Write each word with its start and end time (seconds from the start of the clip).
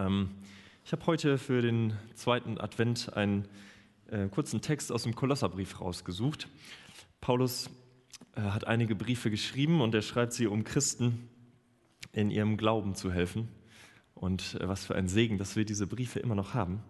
Ähm, 0.00 0.30
ich 0.84 0.92
habe 0.92 1.06
heute 1.06 1.38
für 1.38 1.62
den 1.62 1.92
zweiten 2.14 2.58
Advent 2.58 3.12
einen 3.14 3.46
äh, 4.10 4.28
kurzen 4.28 4.60
Text 4.60 4.90
aus 4.92 5.02
dem 5.02 5.14
Kolosserbrief 5.14 5.80
rausgesucht. 5.80 6.48
Paulus 7.20 7.70
äh, 8.34 8.40
hat 8.40 8.66
einige 8.66 8.94
Briefe 8.94 9.30
geschrieben 9.30 9.80
und 9.80 9.94
er 9.94 10.02
schreibt 10.02 10.32
sie, 10.32 10.46
um 10.46 10.64
Christen 10.64 11.28
in 12.12 12.30
ihrem 12.30 12.56
Glauben 12.56 12.94
zu 12.94 13.12
helfen. 13.12 13.48
Und 14.14 14.58
äh, 14.60 14.68
was 14.68 14.86
für 14.86 14.94
ein 14.94 15.06
Segen, 15.06 15.38
dass 15.38 15.54
wir 15.54 15.64
diese 15.64 15.86
Briefe 15.86 16.18
immer 16.18 16.34
noch 16.34 16.54
haben. 16.54 16.82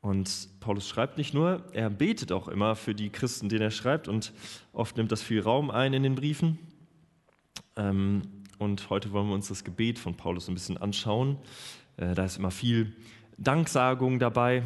Und 0.00 0.48
Paulus 0.60 0.88
schreibt 0.88 1.16
nicht 1.18 1.34
nur, 1.34 1.64
er 1.72 1.90
betet 1.90 2.32
auch 2.32 2.48
immer 2.48 2.74
für 2.74 2.94
die 2.94 3.10
Christen, 3.10 3.48
denen 3.48 3.62
er 3.62 3.70
schreibt. 3.70 4.08
Und 4.08 4.32
oft 4.72 4.96
nimmt 4.96 5.12
das 5.12 5.22
viel 5.22 5.40
Raum 5.40 5.70
ein 5.70 5.92
in 5.92 6.02
den 6.02 6.16
Briefen. 6.16 6.58
Ähm, 7.76 8.22
und 8.58 8.90
heute 8.90 9.12
wollen 9.12 9.28
wir 9.28 9.34
uns 9.34 9.48
das 9.48 9.64
Gebet 9.64 9.98
von 9.98 10.16
Paulus 10.16 10.48
ein 10.48 10.54
bisschen 10.54 10.76
anschauen. 10.76 11.38
Äh, 12.00 12.14
da 12.14 12.24
ist 12.24 12.38
immer 12.38 12.50
viel 12.50 12.92
Danksagung 13.36 14.18
dabei. 14.18 14.64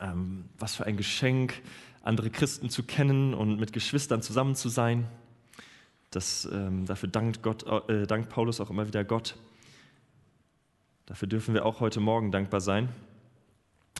Ähm, 0.00 0.46
was 0.58 0.74
für 0.74 0.86
ein 0.86 0.96
Geschenk, 0.96 1.62
andere 2.02 2.30
Christen 2.30 2.70
zu 2.70 2.82
kennen 2.82 3.34
und 3.34 3.58
mit 3.58 3.72
Geschwistern 3.72 4.22
zusammen 4.22 4.54
zu 4.54 4.68
sein. 4.68 5.06
Das, 6.10 6.48
ähm, 6.52 6.86
dafür 6.86 7.08
dankt, 7.08 7.42
Gott, 7.42 7.64
äh, 7.88 8.06
dankt 8.06 8.30
Paulus 8.30 8.60
auch 8.60 8.70
immer 8.70 8.86
wieder 8.86 9.04
Gott. 9.04 9.36
Dafür 11.06 11.28
dürfen 11.28 11.54
wir 11.54 11.64
auch 11.64 11.80
heute 11.80 12.00
Morgen 12.00 12.30
dankbar 12.30 12.60
sein. 12.60 12.88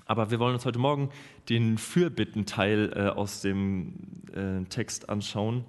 Aber 0.07 0.30
wir 0.30 0.38
wollen 0.38 0.55
uns 0.55 0.65
heute 0.65 0.79
Morgen 0.79 1.10
den 1.48 1.79
Fürbittenteil 1.79 2.93
äh, 2.95 3.09
aus 3.09 3.41
dem 3.41 3.95
äh, 4.33 4.65
Text 4.69 5.09
anschauen, 5.09 5.65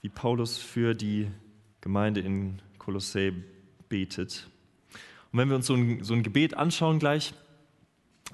wie 0.00 0.08
Paulus 0.08 0.58
für 0.58 0.94
die 0.94 1.28
Gemeinde 1.80 2.20
in 2.20 2.60
Kolossä 2.78 3.32
betet. 3.88 4.51
Und 5.32 5.38
wenn 5.38 5.48
wir 5.48 5.56
uns 5.56 5.66
so 5.66 5.74
ein, 5.74 6.04
so 6.04 6.14
ein 6.14 6.22
Gebet 6.22 6.54
anschauen 6.54 6.98
gleich, 6.98 7.32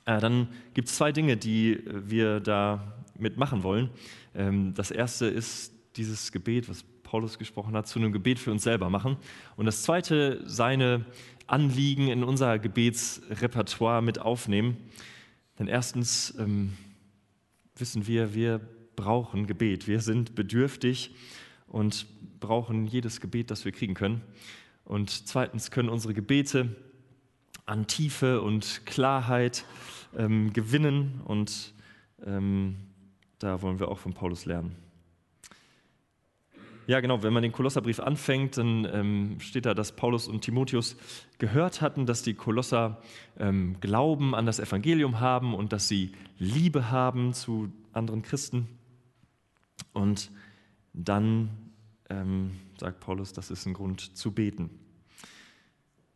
äh, 0.04 0.20
dann 0.20 0.48
gibt 0.74 0.88
es 0.88 0.96
zwei 0.96 1.12
Dinge, 1.12 1.36
die 1.36 1.82
wir 1.86 2.40
da 2.40 2.98
mitmachen 3.16 3.62
wollen. 3.62 3.90
Ähm, 4.34 4.74
das 4.74 4.90
erste 4.90 5.26
ist 5.26 5.72
dieses 5.96 6.32
Gebet, 6.32 6.68
was 6.68 6.84
Paulus 7.02 7.38
gesprochen 7.38 7.74
hat, 7.74 7.86
zu 7.86 7.98
einem 7.98 8.12
Gebet 8.12 8.38
für 8.38 8.50
uns 8.50 8.64
selber 8.64 8.90
machen. 8.90 9.16
Und 9.56 9.66
das 9.66 9.82
zweite, 9.82 10.42
seine 10.44 11.06
Anliegen 11.46 12.08
in 12.08 12.22
unser 12.24 12.58
Gebetsrepertoire 12.58 14.02
mit 14.02 14.18
aufnehmen. 14.18 14.76
Denn 15.58 15.68
erstens 15.68 16.34
ähm, 16.38 16.74
wissen 17.76 18.06
wir, 18.06 18.34
wir 18.34 18.60
brauchen 18.96 19.46
Gebet. 19.46 19.86
Wir 19.86 20.00
sind 20.00 20.34
bedürftig 20.34 21.14
und 21.66 22.06
brauchen 22.40 22.86
jedes 22.86 23.20
Gebet, 23.20 23.50
das 23.50 23.64
wir 23.64 23.72
kriegen 23.72 23.94
können. 23.94 24.20
Und 24.84 25.10
zweitens 25.10 25.70
können 25.70 25.88
unsere 25.88 26.12
Gebete 26.12 26.76
an 27.68 27.86
Tiefe 27.86 28.40
und 28.40 28.82
Klarheit 28.86 29.64
ähm, 30.16 30.52
gewinnen 30.52 31.20
und 31.24 31.74
ähm, 32.24 32.76
da 33.38 33.62
wollen 33.62 33.78
wir 33.78 33.88
auch 33.88 33.98
von 33.98 34.14
Paulus 34.14 34.46
lernen. 34.46 34.74
Ja, 36.86 37.00
genau, 37.00 37.22
wenn 37.22 37.34
man 37.34 37.42
den 37.42 37.52
Kolosserbrief 37.52 38.00
anfängt, 38.00 38.56
dann 38.56 38.88
ähm, 38.90 39.40
steht 39.40 39.66
da, 39.66 39.74
dass 39.74 39.92
Paulus 39.92 40.26
und 40.26 40.40
Timotheus 40.40 40.96
gehört 41.36 41.82
hatten, 41.82 42.06
dass 42.06 42.22
die 42.22 42.32
Kolosser 42.32 43.02
ähm, 43.38 43.76
Glauben 43.80 44.34
an 44.34 44.46
das 44.46 44.58
Evangelium 44.58 45.20
haben 45.20 45.54
und 45.54 45.74
dass 45.74 45.86
sie 45.86 46.12
Liebe 46.38 46.90
haben 46.90 47.34
zu 47.34 47.70
anderen 47.92 48.22
Christen. 48.22 48.68
Und 49.92 50.30
dann 50.94 51.50
ähm, 52.08 52.52
sagt 52.78 53.00
Paulus, 53.00 53.34
das 53.34 53.50
ist 53.50 53.66
ein 53.66 53.74
Grund 53.74 54.16
zu 54.16 54.32
beten. 54.32 54.70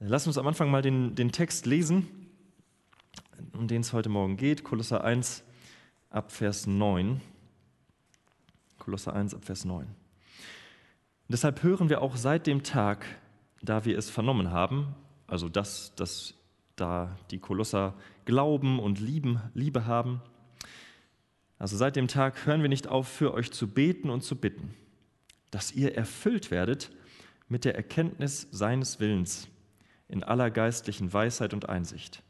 Lass 0.05 0.27
uns 0.27 0.36
am 0.36 0.48
Anfang 0.48 0.69
mal 0.69 0.83
den, 0.83 1.14
den 1.14 1.31
Text 1.31 1.64
lesen, 1.64 2.08
um 3.53 3.69
den 3.69 3.83
es 3.83 3.92
heute 3.92 4.08
Morgen 4.08 4.36
geht. 4.36 4.64
Kolosser 4.64 5.05
1 5.05 5.45
ab 6.11 6.33
Vers 6.33 6.67
9. 6.67 7.20
Kolosser 8.80 9.14
1 9.14 9.33
ab 9.33 9.45
Vers 9.45 9.64
9. 9.64 9.86
Und 9.86 9.95
deshalb 11.29 11.62
hören 11.62 11.89
wir 11.89 12.02
auch 12.02 12.17
seit 12.17 12.48
dem 12.48 12.64
Tag, 12.64 13.07
da 13.62 13.85
wir 13.85 13.96
es 13.96 14.11
vernommen 14.11 14.51
haben, 14.51 14.92
also 15.29 15.48
das, 15.48 15.95
dass 15.95 16.35
da 16.74 17.17
die 17.30 17.39
Kolosser 17.39 17.95
Glauben 18.24 18.80
und 18.80 18.98
Lieben, 18.98 19.41
Liebe 19.55 19.86
haben, 19.86 20.20
also 21.61 21.77
seit 21.77 21.95
dem 21.95 22.08
Tag 22.08 22.45
hören 22.45 22.62
wir 22.62 22.68
nicht 22.68 22.89
auf, 22.89 23.07
für 23.07 23.33
euch 23.35 23.52
zu 23.52 23.68
beten 23.68 24.11
und 24.11 24.23
zu 24.23 24.35
bitten, 24.35 24.74
dass 25.52 25.70
ihr 25.70 25.95
erfüllt 25.95 26.51
werdet 26.51 26.91
mit 27.48 27.64
der 27.64 27.77
Erkenntnis 27.77 28.48
seines 28.51 28.98
Willens 28.98 29.46
in 30.12 30.23
aller 30.23 30.50
geistlichen 30.50 31.11
Weisheit 31.11 31.55
und 31.55 31.70
Einsicht, 31.70 32.23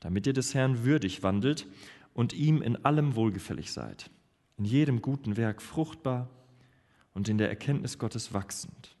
damit 0.00 0.26
ihr 0.26 0.34
des 0.34 0.54
Herrn 0.54 0.84
würdig 0.84 1.22
wandelt 1.22 1.66
und 2.12 2.34
ihm 2.34 2.60
in 2.60 2.84
allem 2.84 3.16
wohlgefällig 3.16 3.72
seid, 3.72 4.10
in 4.58 4.66
jedem 4.66 5.00
guten 5.00 5.38
Werk 5.38 5.62
fruchtbar 5.62 6.28
und 7.14 7.30
in 7.30 7.38
der 7.38 7.48
Erkenntnis 7.48 7.98
Gottes 7.98 8.34
wachsend, 8.34 8.94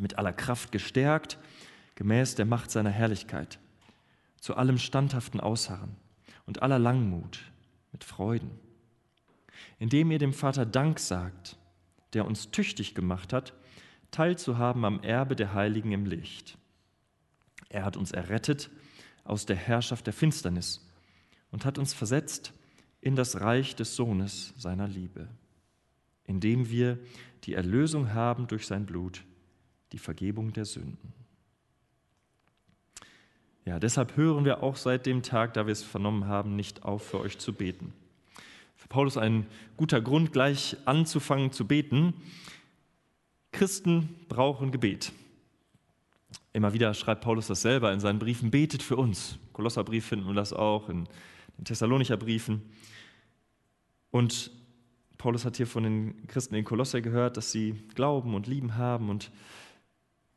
mit 0.00 0.18
aller 0.18 0.32
Kraft 0.32 0.72
gestärkt, 0.72 1.38
gemäß 1.94 2.34
der 2.34 2.46
Macht 2.46 2.72
seiner 2.72 2.90
Herrlichkeit, 2.90 3.60
zu 4.40 4.56
allem 4.56 4.78
standhaften 4.78 5.38
Ausharren 5.38 5.94
und 6.46 6.62
aller 6.62 6.80
Langmut 6.80 7.38
mit 7.92 8.02
Freuden, 8.02 8.50
indem 9.78 10.10
ihr 10.10 10.18
dem 10.18 10.32
Vater 10.32 10.66
Dank 10.66 10.98
sagt, 10.98 11.58
der 12.12 12.26
uns 12.26 12.50
tüchtig 12.50 12.96
gemacht 12.96 13.32
hat, 13.32 13.54
teilzuhaben 14.10 14.84
am 14.84 15.00
Erbe 15.04 15.36
der 15.36 15.54
Heiligen 15.54 15.92
im 15.92 16.04
Licht 16.04 16.57
er 17.68 17.84
hat 17.84 17.96
uns 17.96 18.12
errettet 18.12 18.70
aus 19.24 19.46
der 19.46 19.56
Herrschaft 19.56 20.06
der 20.06 20.14
Finsternis 20.14 20.86
und 21.50 21.64
hat 21.64 21.78
uns 21.78 21.92
versetzt 21.92 22.52
in 23.00 23.14
das 23.14 23.40
Reich 23.40 23.76
des 23.76 23.94
Sohnes 23.94 24.54
seiner 24.56 24.88
Liebe, 24.88 25.28
indem 26.24 26.70
wir 26.70 26.98
die 27.44 27.54
Erlösung 27.54 28.12
haben 28.14 28.46
durch 28.46 28.66
sein 28.66 28.86
Blut, 28.86 29.24
die 29.92 29.98
Vergebung 29.98 30.52
der 30.52 30.64
Sünden. 30.64 31.12
Ja, 33.64 33.78
deshalb 33.78 34.16
hören 34.16 34.46
wir 34.46 34.62
auch 34.62 34.76
seit 34.76 35.04
dem 35.04 35.22
Tag, 35.22 35.52
da 35.54 35.66
wir 35.66 35.72
es 35.72 35.82
vernommen 35.82 36.26
haben, 36.26 36.56
nicht 36.56 36.84
auf, 36.84 37.06
für 37.06 37.20
euch 37.20 37.38
zu 37.38 37.52
beten. 37.52 37.92
Für 38.76 38.88
Paulus 38.88 39.18
ein 39.18 39.46
guter 39.76 40.00
Grund, 40.00 40.32
gleich 40.32 40.76
anzufangen 40.86 41.52
zu 41.52 41.66
beten. 41.66 42.14
Christen 43.52 44.14
brauchen 44.28 44.72
Gebet. 44.72 45.12
Immer 46.58 46.72
wieder 46.72 46.92
schreibt 46.92 47.22
Paulus 47.22 47.46
das 47.46 47.62
selber 47.62 47.92
in 47.92 48.00
seinen 48.00 48.18
Briefen, 48.18 48.50
betet 48.50 48.82
für 48.82 48.96
uns. 48.96 49.38
Kolosserbrief 49.52 50.04
finden 50.04 50.26
wir 50.26 50.34
das 50.34 50.52
auch, 50.52 50.88
in 50.88 51.08
den 51.56 51.64
Thessalonicher 51.64 52.16
Briefen. 52.16 52.62
Und 54.10 54.50
Paulus 55.18 55.44
hat 55.44 55.56
hier 55.56 55.68
von 55.68 55.84
den 55.84 56.26
Christen 56.26 56.56
in 56.56 56.64
Kolosse 56.64 57.00
gehört, 57.00 57.36
dass 57.36 57.52
sie 57.52 57.74
Glauben 57.94 58.34
und 58.34 58.48
Lieben 58.48 58.76
haben 58.76 59.08
und 59.08 59.30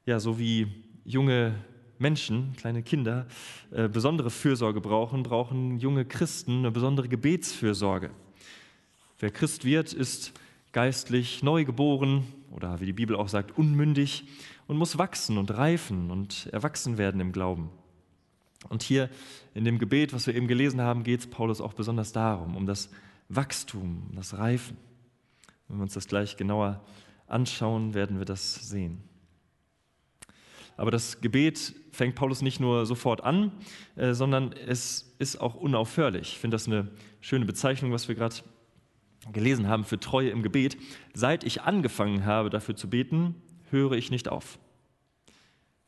ja, 0.06 0.20
so 0.20 0.38
wie 0.38 0.68
junge 1.06 1.56
Menschen, 1.98 2.54
kleine 2.56 2.84
Kinder, 2.84 3.26
äh, 3.72 3.90
besondere 3.90 4.30
Fürsorge 4.30 4.80
brauchen, 4.80 5.24
brauchen 5.24 5.80
junge 5.80 6.06
Christen 6.06 6.60
eine 6.60 6.70
besondere 6.70 7.10
Gebetsfürsorge. 7.10 8.12
Wer 9.18 9.32
Christ 9.32 9.66
wird, 9.66 9.92
ist 9.92 10.34
geistlich 10.72 11.42
neugeboren 11.42 12.26
oder 12.52 12.80
wie 12.80 12.86
die 12.86 12.94
Bibel 12.94 13.16
auch 13.16 13.28
sagt, 13.28 13.58
unmündig 13.58 14.26
und 14.72 14.78
muss 14.78 14.98
wachsen 14.98 15.38
und 15.38 15.52
reifen 15.58 16.12
und 16.12 16.48
erwachsen 16.54 16.98
werden 16.98 17.20
im 17.20 17.34
Glauben. 17.34 17.72
Und 18.70 18.84
hier 18.84 19.10
in 19.54 19.66
dem 19.66 19.80
Gebet, 19.80 20.14
was 20.14 20.28
wir 20.28 20.34
eben 20.34 20.48
gelesen 20.48 20.80
haben, 20.80 21.04
geht 21.04 21.20
es 21.20 21.28
Paulus 21.28 21.60
auch 21.60 21.74
besonders 21.74 22.14
darum, 22.14 22.56
um 22.56 22.66
das 22.66 22.90
Wachstum, 23.28 24.08
um 24.10 24.16
das 24.16 24.38
Reifen. 24.38 24.78
Wenn 25.68 25.80
wir 25.80 25.84
uns 25.84 25.94
das 25.94 26.08
gleich 26.08 26.38
genauer 26.38 26.82
anschauen, 27.28 27.94
werden 27.94 28.18
wir 28.18 28.24
das 28.24 28.70
sehen. 28.70 29.04
Aber 30.78 30.90
das 30.90 31.20
Gebet 31.20 31.76
fängt 31.92 32.16
Paulus 32.16 32.42
nicht 32.42 32.62
nur 32.62 32.86
sofort 32.86 33.26
an, 33.26 33.52
äh, 33.98 34.14
sondern 34.14 34.54
es 34.54 35.14
ist 35.20 35.42
auch 35.42 35.56
unaufhörlich. 35.56 36.32
Ich 36.32 36.40
finde 36.40 36.56
das 36.56 36.68
eine 36.68 36.90
schöne 37.20 37.44
Bezeichnung, 37.44 37.92
was 37.92 38.08
wir 38.08 38.16
gerade 38.16 38.38
gelesen 39.34 39.68
haben 39.68 39.84
für 39.84 40.00
Treue 40.00 40.30
im 40.30 40.44
Gebet. 40.44 40.78
Seit 41.14 41.44
ich 41.44 41.64
angefangen 41.64 42.24
habe, 42.24 42.50
dafür 42.50 42.78
zu 42.78 42.90
beten, 42.90 43.36
höre 43.72 43.94
ich 43.94 44.12
nicht 44.12 44.30
auf. 44.30 44.60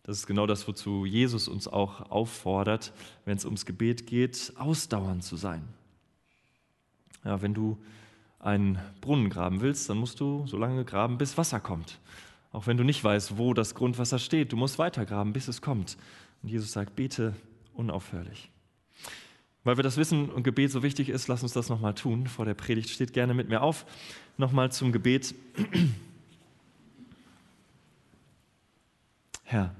Das 0.03 0.17
ist 0.17 0.27
genau 0.27 0.45
das, 0.45 0.67
wozu 0.67 1.05
Jesus 1.05 1.47
uns 1.47 1.67
auch 1.67 2.11
auffordert, 2.11 2.91
wenn 3.25 3.37
es 3.37 3.45
ums 3.45 3.65
Gebet 3.65 4.05
geht, 4.05 4.53
ausdauernd 4.57 5.23
zu 5.23 5.37
sein. 5.37 5.63
Ja, 7.23 7.41
wenn 7.41 7.53
du 7.53 7.77
einen 8.39 8.79
Brunnen 8.99 9.29
graben 9.29 9.61
willst, 9.61 9.89
dann 9.89 9.97
musst 9.97 10.19
du 10.19 10.45
so 10.45 10.57
lange 10.57 10.83
graben, 10.83 11.17
bis 11.17 11.37
Wasser 11.37 11.61
kommt. 11.61 11.99
Auch 12.51 12.67
wenn 12.67 12.75
du 12.75 12.83
nicht 12.83 13.03
weißt, 13.03 13.37
wo 13.37 13.53
das 13.53 13.75
Grundwasser 13.75 14.19
steht, 14.19 14.51
du 14.51 14.57
musst 14.57 14.77
weiter 14.77 15.05
graben, 15.05 15.31
bis 15.31 15.47
es 15.47 15.61
kommt. 15.61 15.97
Und 16.41 16.49
Jesus 16.49 16.73
sagt, 16.73 16.95
bete 16.97 17.33
unaufhörlich. 17.73 18.51
Weil 19.63 19.77
wir 19.77 19.83
das 19.83 19.95
Wissen 19.95 20.29
und 20.29 20.43
Gebet 20.43 20.71
so 20.71 20.83
wichtig 20.83 21.07
ist, 21.07 21.29
lass 21.29 21.41
uns 21.41 21.53
das 21.53 21.69
nochmal 21.69 21.95
tun. 21.95 22.27
Vor 22.27 22.43
der 22.45 22.53
Predigt 22.53 22.89
steht 22.89 23.13
gerne 23.13 23.33
mit 23.33 23.47
mir 23.47 23.61
auf. 23.61 23.85
Nochmal 24.37 24.71
zum 24.73 24.91
Gebet. 24.91 25.33
Herr, 29.43 29.75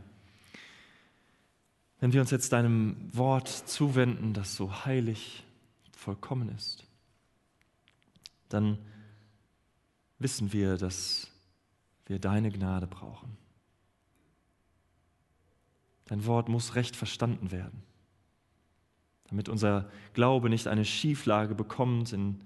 wenn 2.00 2.14
wir 2.14 2.22
uns 2.22 2.32
jetzt 2.32 2.52
deinem 2.52 2.98
Wort 3.14 3.48
zuwenden, 3.48 4.34
das 4.34 4.56
so 4.56 4.86
heilig, 4.86 5.44
vollkommen 5.92 6.50
ist, 6.50 6.86
dann 8.50 8.78
wissen 10.20 10.52
wir, 10.52 10.78
dass 10.78 11.32
wir 12.06 12.20
deine 12.20 12.52
Gnade 12.52 12.88
brauchen. 12.88 13.38
Dein 16.06 16.26
Wort 16.26 16.50
muss 16.50 16.76
recht 16.76 16.96
verstanden 16.96 17.52
werden, 17.52 17.82
damit 19.30 19.48
unser 19.48 19.90
Glaube 20.14 20.50
nicht 20.50 20.68
eine 20.68 20.86
Schieflage 20.86 21.56
bekommt, 21.56 22.12
in 22.12 22.42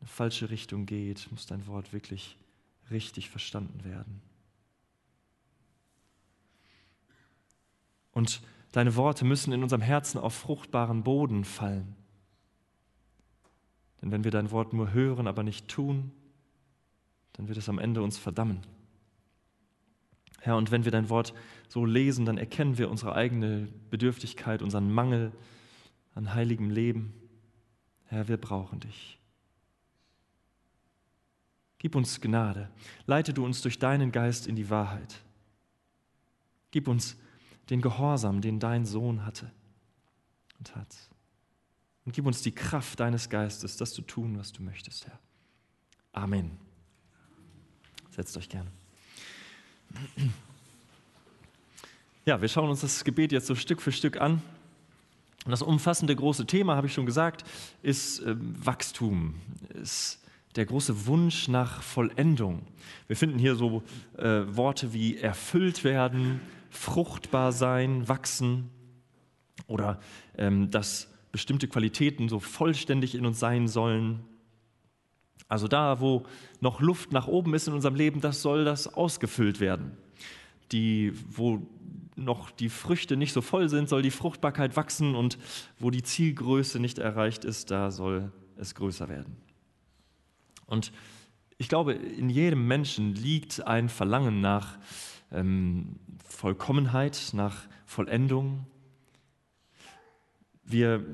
eine 0.00 0.08
falsche 0.08 0.48
Richtung 0.50 0.86
geht, 0.86 1.30
muss 1.30 1.46
dein 1.46 1.66
Wort 1.66 1.92
wirklich 1.92 2.36
richtig 2.90 3.28
verstanden 3.28 3.84
werden. 3.84 4.22
Und 8.18 8.42
Deine 8.72 8.96
Worte 8.96 9.24
müssen 9.24 9.52
in 9.52 9.62
unserem 9.62 9.80
Herzen 9.80 10.18
auf 10.18 10.34
fruchtbaren 10.34 11.02
Boden 11.02 11.44
fallen. 11.44 11.96
Denn 14.00 14.12
wenn 14.12 14.24
wir 14.24 14.30
dein 14.30 14.50
Wort 14.50 14.72
nur 14.72 14.92
hören, 14.92 15.26
aber 15.26 15.42
nicht 15.42 15.68
tun, 15.68 16.12
dann 17.32 17.48
wird 17.48 17.58
es 17.58 17.68
am 17.68 17.78
Ende 17.78 18.02
uns 18.02 18.18
verdammen. 18.18 18.60
Herr, 20.40 20.56
und 20.56 20.70
wenn 20.70 20.84
wir 20.84 20.92
dein 20.92 21.08
Wort 21.08 21.34
so 21.68 21.84
lesen, 21.84 22.26
dann 22.26 22.38
erkennen 22.38 22.78
wir 22.78 22.90
unsere 22.90 23.14
eigene 23.14 23.68
Bedürftigkeit, 23.90 24.62
unseren 24.62 24.92
Mangel 24.92 25.32
an 26.14 26.34
heiligem 26.34 26.70
Leben. 26.70 27.14
Herr, 28.04 28.28
wir 28.28 28.36
brauchen 28.36 28.80
dich. 28.80 29.18
Gib 31.78 31.96
uns 31.96 32.20
Gnade. 32.20 32.70
Leite 33.06 33.32
du 33.32 33.44
uns 33.44 33.62
durch 33.62 33.78
deinen 33.78 34.12
Geist 34.12 34.46
in 34.46 34.56
die 34.56 34.70
Wahrheit. 34.70 35.20
Gib 36.70 36.86
uns 36.86 37.14
Gnade 37.14 37.27
den 37.70 37.80
Gehorsam, 37.80 38.40
den 38.40 38.60
dein 38.60 38.84
Sohn 38.84 39.24
hatte 39.24 39.50
und 40.58 40.74
hat. 40.74 40.96
Und 42.04 42.12
gib 42.12 42.26
uns 42.26 42.42
die 42.42 42.52
Kraft 42.52 43.00
deines 43.00 43.28
Geistes, 43.28 43.76
das 43.76 43.92
zu 43.92 44.02
tun, 44.02 44.38
was 44.38 44.52
du 44.52 44.62
möchtest, 44.62 45.06
Herr. 45.06 45.18
Amen. 46.12 46.52
Setzt 48.10 48.36
euch 48.36 48.48
gerne. 48.48 48.70
Ja, 52.24 52.40
wir 52.40 52.48
schauen 52.48 52.70
uns 52.70 52.80
das 52.80 53.04
Gebet 53.04 53.32
jetzt 53.32 53.46
so 53.46 53.54
Stück 53.54 53.80
für 53.80 53.92
Stück 53.92 54.20
an. 54.20 54.42
Und 55.44 55.50
das 55.50 55.62
umfassende 55.62 56.14
große 56.14 56.46
Thema, 56.46 56.76
habe 56.76 56.86
ich 56.86 56.92
schon 56.92 57.06
gesagt, 57.06 57.44
ist 57.82 58.20
äh, 58.20 58.34
Wachstum, 58.38 59.34
ist 59.80 60.20
der 60.56 60.66
große 60.66 61.06
Wunsch 61.06 61.48
nach 61.48 61.82
Vollendung. 61.82 62.66
Wir 63.06 63.16
finden 63.16 63.38
hier 63.38 63.54
so 63.54 63.82
äh, 64.16 64.42
Worte 64.48 64.92
wie 64.92 65.16
erfüllt 65.16 65.84
werden, 65.84 66.40
fruchtbar 66.70 67.52
sein, 67.52 68.08
wachsen 68.08 68.70
oder 69.66 70.00
ähm, 70.36 70.70
dass 70.70 71.12
bestimmte 71.32 71.68
Qualitäten 71.68 72.28
so 72.28 72.40
vollständig 72.40 73.14
in 73.14 73.26
uns 73.26 73.38
sein 73.38 73.68
sollen. 73.68 74.20
Also 75.48 75.68
da, 75.68 76.00
wo 76.00 76.24
noch 76.60 76.80
Luft 76.80 77.12
nach 77.12 77.26
oben 77.26 77.54
ist 77.54 77.68
in 77.68 77.74
unserem 77.74 77.94
Leben, 77.94 78.20
das 78.20 78.42
soll 78.42 78.64
das 78.64 78.92
ausgefüllt 78.92 79.60
werden. 79.60 79.96
Die, 80.72 81.12
wo 81.28 81.66
noch 82.16 82.50
die 82.50 82.68
Früchte 82.68 83.16
nicht 83.16 83.32
so 83.32 83.40
voll 83.40 83.68
sind, 83.68 83.88
soll 83.88 84.02
die 84.02 84.10
Fruchtbarkeit 84.10 84.76
wachsen 84.76 85.14
und 85.14 85.38
wo 85.78 85.90
die 85.90 86.02
Zielgröße 86.02 86.80
nicht 86.80 86.98
erreicht 86.98 87.44
ist, 87.44 87.70
da 87.70 87.90
soll 87.90 88.32
es 88.56 88.74
größer 88.74 89.08
werden. 89.08 89.36
Und 90.66 90.92
ich 91.56 91.68
glaube, 91.68 91.94
in 91.94 92.28
jedem 92.28 92.66
Menschen 92.66 93.14
liegt 93.14 93.66
ein 93.66 93.88
Verlangen 93.88 94.40
nach 94.40 94.78
ähm, 95.32 95.96
Vollkommenheit, 96.24 97.30
nach 97.32 97.68
Vollendung. 97.86 98.66
Wir 100.64 101.04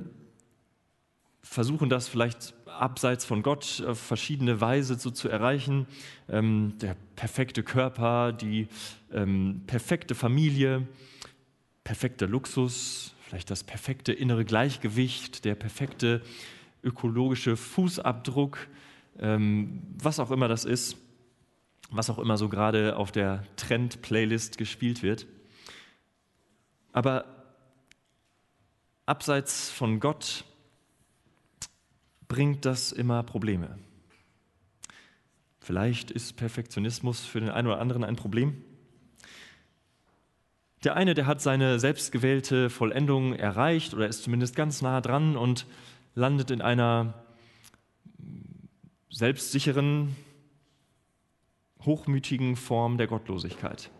versuchen 1.42 1.88
das 1.88 2.08
vielleicht 2.08 2.54
abseits 2.66 3.24
von 3.24 3.42
Gott 3.42 3.82
auf 3.86 3.98
verschiedene 4.00 4.60
Weise 4.60 4.96
so 4.96 5.10
zu 5.10 5.28
erreichen. 5.28 5.86
Ähm, 6.28 6.74
der 6.80 6.96
perfekte 7.16 7.62
Körper, 7.62 8.32
die 8.32 8.68
ähm, 9.12 9.62
perfekte 9.66 10.14
Familie, 10.14 10.86
perfekter 11.84 12.26
Luxus, 12.26 13.14
vielleicht 13.20 13.50
das 13.50 13.62
perfekte 13.62 14.12
innere 14.12 14.44
Gleichgewicht, 14.44 15.44
der 15.44 15.54
perfekte 15.54 16.22
ökologische 16.82 17.56
Fußabdruck, 17.56 18.66
ähm, 19.18 19.82
was 20.02 20.18
auch 20.18 20.30
immer 20.30 20.48
das 20.48 20.64
ist 20.64 20.96
was 21.90 22.10
auch 22.10 22.18
immer 22.18 22.36
so 22.36 22.48
gerade 22.48 22.96
auf 22.96 23.12
der 23.12 23.44
Trend-Playlist 23.56 24.58
gespielt 24.58 25.02
wird. 25.02 25.26
Aber 26.92 27.24
abseits 29.06 29.70
von 29.70 30.00
Gott 30.00 30.44
bringt 32.28 32.64
das 32.64 32.92
immer 32.92 33.22
Probleme. 33.22 33.78
Vielleicht 35.60 36.10
ist 36.10 36.36
Perfektionismus 36.36 37.24
für 37.24 37.40
den 37.40 37.48
einen 37.48 37.68
oder 37.68 37.80
anderen 37.80 38.04
ein 38.04 38.16
Problem. 38.16 38.62
Der 40.84 40.94
eine, 40.94 41.14
der 41.14 41.26
hat 41.26 41.40
seine 41.40 41.80
selbstgewählte 41.80 42.68
Vollendung 42.68 43.32
erreicht 43.34 43.94
oder 43.94 44.06
ist 44.06 44.24
zumindest 44.24 44.54
ganz 44.54 44.82
nah 44.82 45.00
dran 45.00 45.36
und 45.36 45.66
landet 46.14 46.50
in 46.50 46.60
einer 46.60 47.14
selbstsicheren, 49.08 50.14
hochmütigen 51.86 52.56
Form 52.56 52.98
der 52.98 53.06
Gottlosigkeit. 53.06 53.90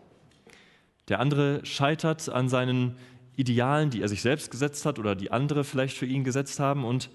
Der 1.07 1.19
andere 1.19 1.65
scheitert 1.65 2.29
an 2.29 2.49
seinen 2.49 2.97
Idealen, 3.35 3.89
die 3.89 4.01
er 4.01 4.07
sich 4.07 4.21
selbst 4.21 4.49
gesetzt 4.49 4.85
hat 4.85 4.97
oder 4.97 5.15
die 5.15 5.31
andere 5.31 5.63
vielleicht 5.63 5.97
für 5.97 6.05
ihn 6.05 6.23
gesetzt 6.23 6.59
haben 6.59 6.85
und 6.85 7.09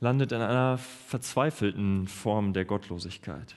landet 0.00 0.32
in 0.32 0.40
einer 0.40 0.78
verzweifelten 0.78 2.08
Form 2.08 2.52
der 2.52 2.64
Gottlosigkeit. 2.64 3.56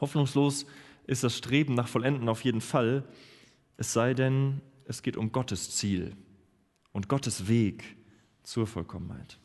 Hoffnungslos 0.00 0.66
ist 1.06 1.24
das 1.24 1.36
Streben 1.36 1.74
nach 1.74 1.88
Vollenden 1.88 2.28
auf 2.28 2.44
jeden 2.44 2.60
Fall, 2.60 3.04
es 3.76 3.92
sei 3.92 4.14
denn, 4.14 4.60
es 4.84 5.02
geht 5.02 5.16
um 5.16 5.32
Gottes 5.32 5.74
Ziel 5.74 6.16
und 6.92 7.08
Gottes 7.08 7.48
Weg 7.48 7.96
zur 8.42 8.66
Vollkommenheit. 8.66 9.38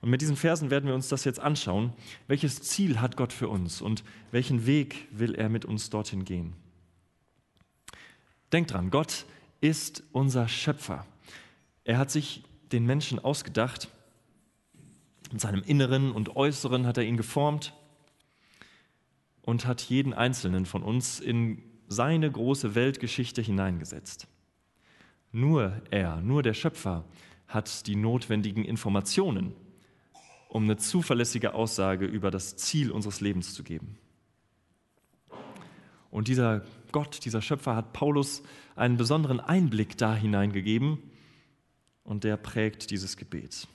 Und 0.00 0.10
mit 0.10 0.20
diesen 0.20 0.36
Versen 0.36 0.70
werden 0.70 0.86
wir 0.86 0.94
uns 0.94 1.08
das 1.08 1.24
jetzt 1.24 1.40
anschauen. 1.40 1.92
Welches 2.26 2.62
Ziel 2.62 3.00
hat 3.00 3.16
Gott 3.16 3.32
für 3.32 3.48
uns 3.48 3.80
und 3.80 4.04
welchen 4.30 4.66
Weg 4.66 5.08
will 5.10 5.34
er 5.34 5.48
mit 5.48 5.64
uns 5.64 5.90
dorthin 5.90 6.24
gehen? 6.24 6.54
Denkt 8.52 8.72
dran, 8.72 8.90
Gott 8.90 9.26
ist 9.60 10.02
unser 10.12 10.48
Schöpfer. 10.48 11.06
Er 11.84 11.98
hat 11.98 12.10
sich 12.10 12.44
den 12.72 12.86
Menschen 12.86 13.18
ausgedacht. 13.18 13.88
In 15.30 15.38
seinem 15.38 15.62
Inneren 15.62 16.12
und 16.12 16.36
Äußeren 16.36 16.86
hat 16.86 16.96
er 16.96 17.04
ihn 17.04 17.16
geformt 17.16 17.74
und 19.42 19.66
hat 19.66 19.82
jeden 19.82 20.14
einzelnen 20.14 20.66
von 20.66 20.82
uns 20.82 21.20
in 21.20 21.62
seine 21.88 22.30
große 22.30 22.74
Weltgeschichte 22.74 23.42
hineingesetzt. 23.42 24.26
Nur 25.32 25.82
er, 25.90 26.20
nur 26.20 26.42
der 26.42 26.54
Schöpfer 26.54 27.04
hat 27.46 27.86
die 27.86 27.96
notwendigen 27.96 28.64
Informationen 28.64 29.54
um 30.48 30.64
eine 30.64 30.78
zuverlässige 30.78 31.54
Aussage 31.54 32.06
über 32.06 32.30
das 32.30 32.56
Ziel 32.56 32.90
unseres 32.90 33.20
Lebens 33.20 33.54
zu 33.54 33.62
geben. 33.62 33.98
Und 36.10 36.28
dieser 36.28 36.64
Gott, 36.90 37.24
dieser 37.24 37.42
Schöpfer 37.42 37.76
hat 37.76 37.92
Paulus 37.92 38.42
einen 38.74 38.96
besonderen 38.96 39.40
Einblick 39.40 39.98
da 39.98 40.14
hineingegeben 40.14 40.98
und 42.02 42.24
der 42.24 42.38
prägt 42.38 42.90
dieses 42.90 43.18
Gebet. 43.18 43.68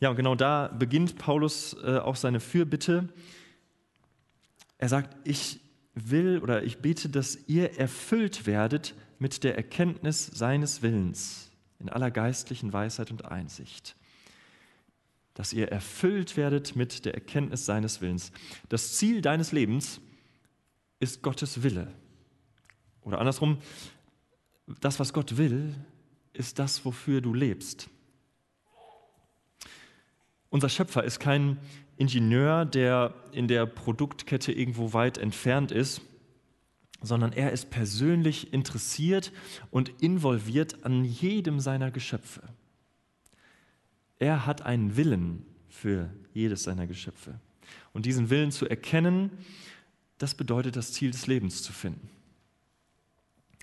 Ja, 0.00 0.10
und 0.10 0.16
genau 0.16 0.34
da 0.34 0.68
beginnt 0.68 1.18
Paulus 1.18 1.76
äh, 1.84 1.98
auch 1.98 2.16
seine 2.16 2.40
Fürbitte. 2.40 3.08
Er 4.78 4.88
sagt, 4.88 5.14
ich 5.24 5.60
will 5.94 6.40
oder 6.42 6.64
ich 6.64 6.78
bete, 6.78 7.10
dass 7.10 7.38
ihr 7.46 7.78
erfüllt 7.78 8.46
werdet 8.46 8.94
mit 9.18 9.44
der 9.44 9.56
Erkenntnis 9.56 10.26
seines 10.26 10.82
Willens 10.82 11.50
in 11.78 11.90
aller 11.90 12.10
geistlichen 12.10 12.72
Weisheit 12.72 13.10
und 13.10 13.26
Einsicht 13.26 13.94
dass 15.34 15.52
ihr 15.52 15.68
erfüllt 15.68 16.36
werdet 16.36 16.76
mit 16.76 17.04
der 17.04 17.14
Erkenntnis 17.14 17.66
seines 17.66 18.00
Willens. 18.00 18.32
Das 18.68 18.96
Ziel 18.96 19.22
deines 19.22 19.52
Lebens 19.52 20.00
ist 21.00 21.22
Gottes 21.22 21.62
Wille. 21.62 21.92
Oder 23.02 23.18
andersrum, 23.18 23.58
das, 24.80 25.00
was 25.00 25.12
Gott 25.12 25.36
will, 25.36 25.74
ist 26.32 26.58
das, 26.58 26.84
wofür 26.84 27.20
du 27.20 27.34
lebst. 27.34 27.88
Unser 30.50 30.68
Schöpfer 30.68 31.02
ist 31.02 31.18
kein 31.18 31.58
Ingenieur, 31.96 32.64
der 32.64 33.14
in 33.32 33.48
der 33.48 33.66
Produktkette 33.66 34.52
irgendwo 34.52 34.92
weit 34.92 35.18
entfernt 35.18 35.72
ist, 35.72 36.02
sondern 37.00 37.32
er 37.32 37.52
ist 37.52 37.70
persönlich 37.70 38.52
interessiert 38.52 39.32
und 39.70 39.88
involviert 40.02 40.84
an 40.84 41.04
jedem 41.04 41.58
seiner 41.58 41.90
Geschöpfe. 41.90 42.42
Er 44.22 44.46
hat 44.46 44.62
einen 44.62 44.96
Willen 44.96 45.44
für 45.68 46.08
jedes 46.32 46.62
seiner 46.62 46.86
Geschöpfe. 46.86 47.40
Und 47.92 48.06
diesen 48.06 48.30
Willen 48.30 48.52
zu 48.52 48.68
erkennen, 48.68 49.32
das 50.18 50.36
bedeutet 50.36 50.76
das 50.76 50.92
Ziel 50.92 51.10
des 51.10 51.26
Lebens 51.26 51.64
zu 51.64 51.72
finden. 51.72 52.08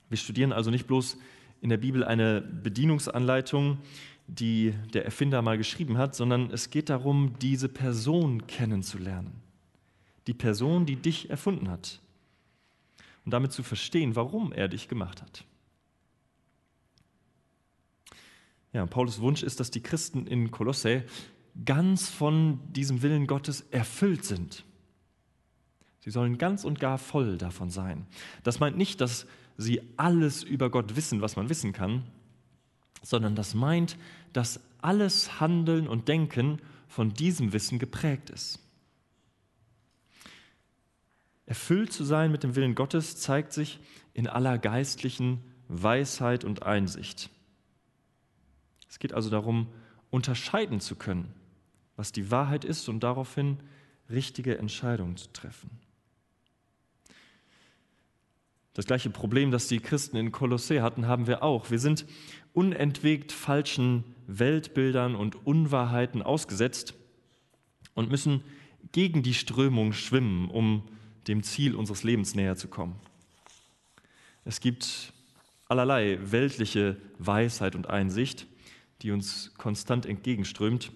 Wir 0.09 0.17
studieren 0.17 0.51
also 0.51 0.69
nicht 0.69 0.85
bloß 0.85 1.17
in 1.61 1.69
der 1.69 1.77
Bibel 1.77 2.03
eine 2.03 2.41
Bedienungsanleitung, 2.41 3.77
die 4.27 4.73
der 4.93 5.05
Erfinder 5.05 5.41
mal 5.41 5.57
geschrieben 5.57 5.97
hat, 5.97 6.13
sondern 6.13 6.51
es 6.51 6.69
geht 6.69 6.89
darum, 6.89 7.39
diese 7.39 7.69
Person 7.69 8.45
kennenzulernen. 8.45 9.31
Die 10.27 10.33
Person, 10.33 10.85
die 10.85 10.97
dich 10.97 11.29
erfunden 11.29 11.69
hat. 11.69 12.01
Und 13.23 13.31
damit 13.31 13.53
zu 13.53 13.63
verstehen, 13.63 14.17
warum 14.17 14.51
er 14.51 14.67
dich 14.67 14.89
gemacht 14.89 15.21
hat. 15.21 15.45
Ja, 18.73 18.85
Paulus 18.85 19.19
Wunsch 19.19 19.43
ist, 19.43 19.59
dass 19.59 19.71
die 19.71 19.81
Christen 19.81 20.27
in 20.27 20.51
Kolosse 20.51 21.03
ganz 21.65 22.09
von 22.09 22.59
diesem 22.71 23.01
Willen 23.01 23.27
Gottes 23.27 23.61
erfüllt 23.71 24.23
sind. 24.23 24.63
Sie 25.99 26.11
sollen 26.11 26.37
ganz 26.37 26.63
und 26.63 26.79
gar 26.79 26.97
voll 26.97 27.37
davon 27.37 27.69
sein. 27.69 28.05
Das 28.43 28.59
meint 28.59 28.77
nicht, 28.77 29.01
dass 29.01 29.25
sie 29.57 29.81
alles 29.97 30.43
über 30.43 30.69
Gott 30.69 30.95
wissen, 30.95 31.21
was 31.21 31.35
man 31.35 31.49
wissen 31.49 31.73
kann, 31.73 32.03
sondern 33.01 33.35
das 33.35 33.53
meint, 33.53 33.97
dass 34.33 34.61
alles 34.81 35.39
Handeln 35.39 35.87
und 35.87 36.07
Denken 36.07 36.61
von 36.87 37.13
diesem 37.13 37.51
Wissen 37.53 37.79
geprägt 37.79 38.29
ist. 38.29 38.59
Erfüllt 41.45 41.91
zu 41.91 42.03
sein 42.03 42.31
mit 42.31 42.43
dem 42.43 42.55
Willen 42.55 42.75
Gottes 42.75 43.17
zeigt 43.17 43.53
sich 43.53 43.79
in 44.13 44.27
aller 44.27 44.57
geistlichen 44.57 45.43
Weisheit 45.67 46.43
und 46.43 46.63
Einsicht. 46.63 47.29
Es 48.99 49.01
geht 49.01 49.13
also 49.13 49.29
darum, 49.29 49.67
unterscheiden 50.09 50.81
zu 50.81 50.97
können, 50.97 51.33
was 51.95 52.11
die 52.11 52.31
Wahrheit 52.31 52.65
ist 52.65 52.89
und 52.89 52.99
daraufhin 52.99 53.55
richtige 54.09 54.57
Entscheidungen 54.57 55.15
zu 55.15 55.31
treffen. 55.31 55.69
Das 58.73 58.85
gleiche 58.85 59.09
Problem, 59.09 59.51
das 59.51 59.69
die 59.69 59.79
Christen 59.79 60.17
in 60.17 60.33
Kolossä 60.33 60.81
hatten, 60.81 61.07
haben 61.07 61.27
wir 61.27 61.43
auch. 61.43 61.71
Wir 61.71 61.79
sind 61.79 62.05
unentwegt 62.51 63.31
falschen 63.31 64.03
Weltbildern 64.27 65.15
und 65.15 65.47
Unwahrheiten 65.47 66.21
ausgesetzt 66.21 66.93
und 67.93 68.11
müssen 68.11 68.43
gegen 68.91 69.23
die 69.23 69.33
Strömung 69.33 69.93
schwimmen, 69.93 70.49
um 70.49 70.83
dem 71.29 71.41
Ziel 71.43 71.73
unseres 71.73 72.03
Lebens 72.03 72.35
näher 72.35 72.57
zu 72.57 72.67
kommen. 72.67 72.97
Es 74.43 74.59
gibt 74.59 75.13
allerlei 75.69 76.19
weltliche 76.21 76.97
Weisheit 77.17 77.75
und 77.75 77.89
Einsicht, 77.89 78.45
die 79.01 79.11
uns 79.11 79.53
konstant 79.57 80.05
entgegenströmt. 80.05 80.91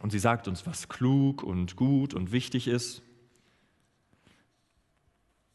Und 0.00 0.10
sie 0.10 0.18
sagt 0.18 0.48
uns, 0.48 0.66
was 0.66 0.88
klug 0.88 1.42
und 1.42 1.76
gut 1.76 2.14
und 2.14 2.32
wichtig 2.32 2.68
ist. 2.68 3.02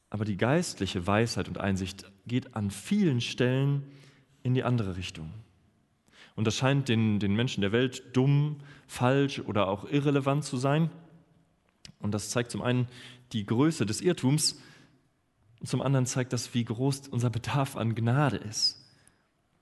Aber 0.09 0.23
die 0.23 0.37
geistliche 0.37 1.05
Weisheit 1.05 1.47
und 1.47 1.57
Einsicht 1.57 2.09
geht 2.25 2.55
an 2.55 2.71
vielen 2.71 3.19
Stellen 3.19 3.83
in 4.43 4.53
die 4.53 4.63
andere 4.63 4.95
Richtung. 4.95 5.33
Und 6.35 6.45
das 6.45 6.55
scheint 6.55 6.87
den, 6.87 7.19
den 7.19 7.35
Menschen 7.35 7.61
der 7.61 7.71
Welt 7.71 8.03
dumm, 8.15 8.57
falsch 8.87 9.39
oder 9.39 9.67
auch 9.67 9.85
irrelevant 9.85 10.45
zu 10.45 10.55
sein. 10.57 10.89
Und 11.99 12.13
das 12.13 12.29
zeigt 12.29 12.51
zum 12.51 12.61
einen 12.61 12.87
die 13.33 13.45
Größe 13.45 13.85
des 13.85 14.01
Irrtums, 14.01 14.61
und 15.59 15.67
zum 15.67 15.81
anderen 15.81 16.05
zeigt 16.05 16.33
das, 16.33 16.53
wie 16.53 16.63
groß 16.63 17.07
unser 17.09 17.29
Bedarf 17.29 17.75
an 17.75 17.95
Gnade 17.95 18.37
ist 18.37 18.79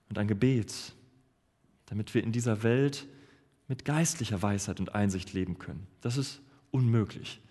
und 0.09 0.17
an 0.17 0.27
Gebet, 0.27 0.93
damit 1.85 2.13
wir 2.13 2.23
in 2.23 2.31
dieser 2.31 2.63
Welt 2.63 3.07
mit 3.67 3.85
geistlicher 3.85 4.41
Weisheit 4.41 4.79
und 4.79 4.93
Einsicht 4.93 5.33
leben 5.33 5.57
können. 5.57 5.87
Das 6.01 6.17
ist 6.17 6.41
unmöglich, 6.71 7.41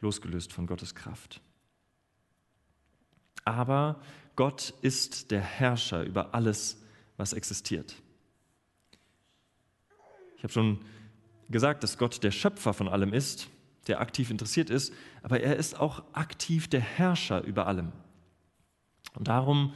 losgelöst 0.00 0.52
von 0.52 0.66
Gottes 0.66 0.94
Kraft. 0.94 1.40
Aber 3.44 4.00
Gott 4.36 4.74
ist 4.82 5.30
der 5.30 5.40
Herrscher 5.40 6.02
über 6.04 6.34
alles, 6.34 6.80
was 7.16 7.32
existiert. 7.32 7.96
Ich 10.36 10.42
habe 10.42 10.52
schon 10.52 10.78
gesagt, 11.50 11.82
dass 11.82 11.98
Gott 11.98 12.22
der 12.22 12.30
Schöpfer 12.30 12.72
von 12.72 12.88
allem 12.88 13.12
ist, 13.12 13.48
der 13.86 14.00
aktiv 14.00 14.30
interessiert 14.30 14.70
ist, 14.70 14.92
aber 15.22 15.40
er 15.40 15.56
ist 15.56 15.78
auch 15.78 16.02
aktiv 16.12 16.68
der 16.68 16.80
Herrscher 16.80 17.42
über 17.44 17.66
allem. 17.66 17.92
Und 19.14 19.28
darum 19.28 19.74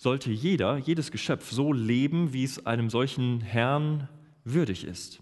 sollte 0.00 0.32
jeder, 0.32 0.78
jedes 0.78 1.10
Geschöpf 1.10 1.50
so 1.50 1.74
leben, 1.74 2.32
wie 2.32 2.42
es 2.42 2.64
einem 2.64 2.88
solchen 2.88 3.42
Herrn 3.42 4.08
würdig 4.44 4.84
ist. 4.84 5.20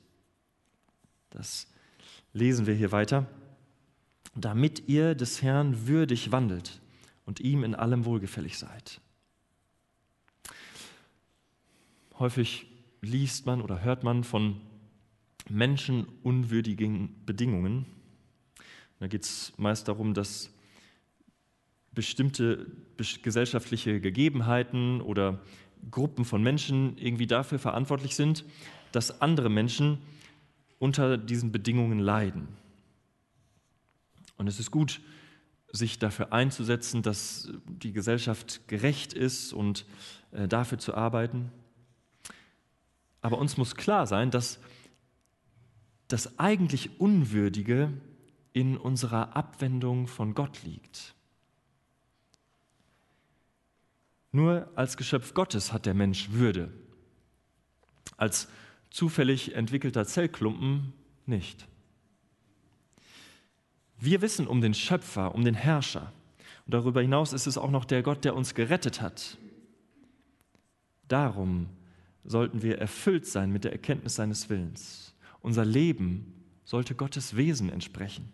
Das 1.31 1.67
lesen 2.33 2.67
wir 2.69 2.75
hier 2.75 2.93
weiter. 2.93 3.27
Damit 4.37 4.89
ihr 4.89 5.17
des 5.17 5.43
Herrn 5.43 5.89
würdig 5.89 6.31
wandelt 6.31 6.81
und 7.27 7.41
ihm 7.41 7.65
in 7.65 7.75
allem 7.75 8.05
wohlgefällig 8.05 8.57
seid. 8.57 9.01
Häufig 12.21 12.69
liest 13.01 13.47
man 13.47 13.61
oder 13.63 13.83
hört 13.83 14.05
man 14.05 14.23
von 14.23 14.61
menschenunwürdigen 15.49 17.17
Bedingungen. 17.27 17.85
Da 19.01 19.09
geht 19.09 19.25
es 19.25 19.53
meist 19.57 19.89
darum, 19.89 20.15
dass 20.15 20.51
bestimmte 21.93 22.67
gesellschaftliche 23.23 24.01
Gegebenheiten 24.01 25.01
oder 25.01 25.41
Gruppen 25.91 26.25
von 26.25 26.43
Menschen 26.43 26.97
irgendwie 26.99 27.27
dafür 27.27 27.59
verantwortlich 27.59 28.15
sind, 28.15 28.45
dass 28.93 29.21
andere 29.21 29.49
Menschen 29.49 29.99
unter 30.79 31.19
diesen 31.19 31.53
Bedingungen 31.53 31.99
leiden. 31.99 32.49
Und 34.37 34.47
es 34.47 34.61
ist 34.61 34.71
gut, 34.71 35.01
sich 35.73 35.99
dafür 35.99 36.33
einzusetzen, 36.33 37.03
dass 37.03 37.51
die 37.67 37.93
Gesellschaft 37.93 38.67
gerecht 38.69 39.13
ist 39.13 39.53
und 39.53 39.85
äh, 40.33 40.49
dafür 40.49 40.79
zu 40.79 40.95
arbeiten. 40.95 41.53
Aber 43.21 43.39
uns 43.39 43.57
muss 43.57 43.75
klar 43.75 44.07
sein, 44.07 44.31
dass 44.31 44.61
das 46.07 46.39
eigentlich 46.39 47.01
Unwürdige 47.01 47.93
in 48.53 48.79
unserer 48.79 49.37
Abwendung 49.37 50.07
von 50.07 50.35
Gott 50.35 50.63
liegt. 50.65 51.15
Nur 54.33 54.71
als 54.75 54.97
Geschöpf 54.97 55.35
Gottes 55.35 55.73
hat 55.73 55.87
der 55.87 55.95
Mensch 55.95 56.31
Würde. 56.31 56.73
Als 58.17 58.49
zufällig 58.91 59.55
entwickelter 59.55 60.05
Zellklumpen 60.05 60.93
nicht. 61.27 61.67
Wir 63.99 64.23
wissen 64.23 64.47
um 64.47 64.61
den 64.61 64.75
Schöpfer, 64.75 65.35
um 65.35 65.45
den 65.45 65.55
Herrscher. 65.55 66.13
Und 66.67 66.75
darüber 66.75 67.03
hinaus 67.03 67.33
ist 67.33 67.47
es 67.47 67.59
auch 67.59 67.71
noch 67.71 67.85
der 67.85 68.03
Gott, 68.03 68.25
der 68.25 68.37
uns 68.37 68.55
gerettet 68.55 69.01
hat. 69.01 69.39
Darum 71.09 71.69
sollten 72.25 72.63
wir 72.63 72.79
erfüllt 72.79 73.27
sein 73.27 73.51
mit 73.51 73.65
der 73.65 73.73
Erkenntnis 73.73 74.17
seines 74.17 74.51
Willens. 74.51 75.15
Unser 75.41 75.65
Leben 75.65 76.45
sollte 76.65 76.95
Gottes 76.95 77.37
Wesen 77.37 77.71
entsprechen. 77.71 78.33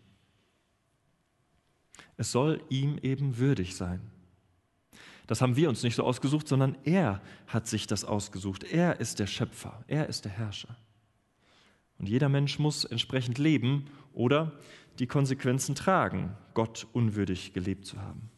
Es 2.16 2.32
soll 2.32 2.62
ihm 2.68 2.98
eben 3.02 3.38
würdig 3.38 3.76
sein. 3.76 4.00
Das 5.26 5.40
haben 5.40 5.56
wir 5.56 5.68
uns 5.68 5.82
nicht 5.82 5.94
so 5.94 6.04
ausgesucht, 6.04 6.48
sondern 6.48 6.76
er 6.84 7.20
hat 7.46 7.66
sich 7.66 7.86
das 7.86 8.04
ausgesucht. 8.04 8.64
Er 8.64 9.00
ist 9.00 9.18
der 9.18 9.26
Schöpfer, 9.26 9.82
er 9.86 10.08
ist 10.08 10.24
der 10.24 10.32
Herrscher. 10.32 10.76
Und 11.98 12.08
jeder 12.08 12.28
Mensch 12.28 12.58
muss 12.58 12.84
entsprechend 12.84 13.38
leben 13.38 13.86
oder 14.12 14.52
die 14.98 15.06
Konsequenzen 15.06 15.74
tragen, 15.74 16.36
Gott 16.52 16.86
unwürdig 16.92 17.52
gelebt 17.52 17.86
zu 17.86 18.00
haben. 18.00 18.30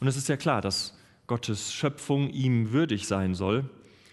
Und 0.00 0.08
es 0.08 0.16
ist 0.16 0.28
ja 0.28 0.36
klar, 0.36 0.60
dass 0.60 0.98
Gottes 1.26 1.72
Schöpfung 1.72 2.30
ihm 2.30 2.72
würdig 2.72 3.06
sein 3.06 3.34
soll. 3.34 3.70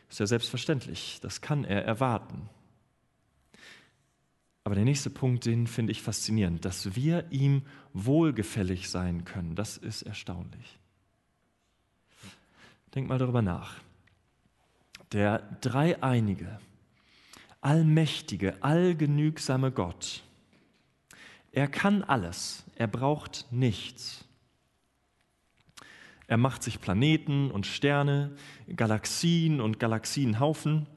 Ist 0.10 0.20
ja 0.20 0.28
selbstverständlich. 0.28 1.20
Das 1.22 1.42
kann 1.42 1.66
er 1.66 1.84
erwarten. 1.84 2.50
Aber 4.64 4.76
der 4.76 4.86
nächste 4.86 5.10
Punkt, 5.10 5.46
den 5.46 5.68
finde 5.68 5.92
ich 5.92 6.02
faszinierend, 6.02 6.64
dass 6.64 6.96
wir 6.96 7.26
ihm 7.32 7.64
wohlgefällig 7.94 8.90
sein 8.90 9.26
können. 9.26 9.56
Das 9.56 9.78
ist 9.78 10.04
erstaunlich. 10.04 10.80
Denk 12.96 13.08
mal 13.08 13.18
darüber 13.18 13.42
nach. 13.42 13.76
Der 15.12 15.40
dreieinige, 15.62 16.60
allmächtige, 17.62 18.62
allgenügsame 18.64 19.72
Gott, 19.72 20.24
er 21.52 21.68
kann 21.68 22.04
alles, 22.04 22.64
er 22.76 22.88
braucht 22.88 23.46
nichts. 23.52 24.26
Er 26.26 26.38
macht 26.38 26.64
sich 26.64 26.82
Planeten 26.82 27.52
und 27.52 27.68
Sterne, 27.68 28.36
Galaxien 28.76 29.62
und 29.62 29.80
Galaxienhaufen. 29.80 30.88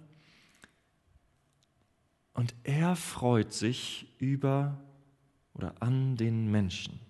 Und 2.33 2.55
er 2.65 2.97
freut 2.97 3.53
sich 3.53 4.15
über 4.19 4.81
oder 5.53 5.75
an 5.81 6.17
den 6.17 6.51
Menschen. 6.51 7.01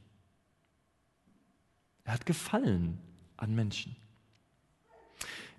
Er 2.02 2.14
hat 2.14 2.26
Gefallen 2.26 2.99
an 3.37 3.55
Menschen. 3.55 3.97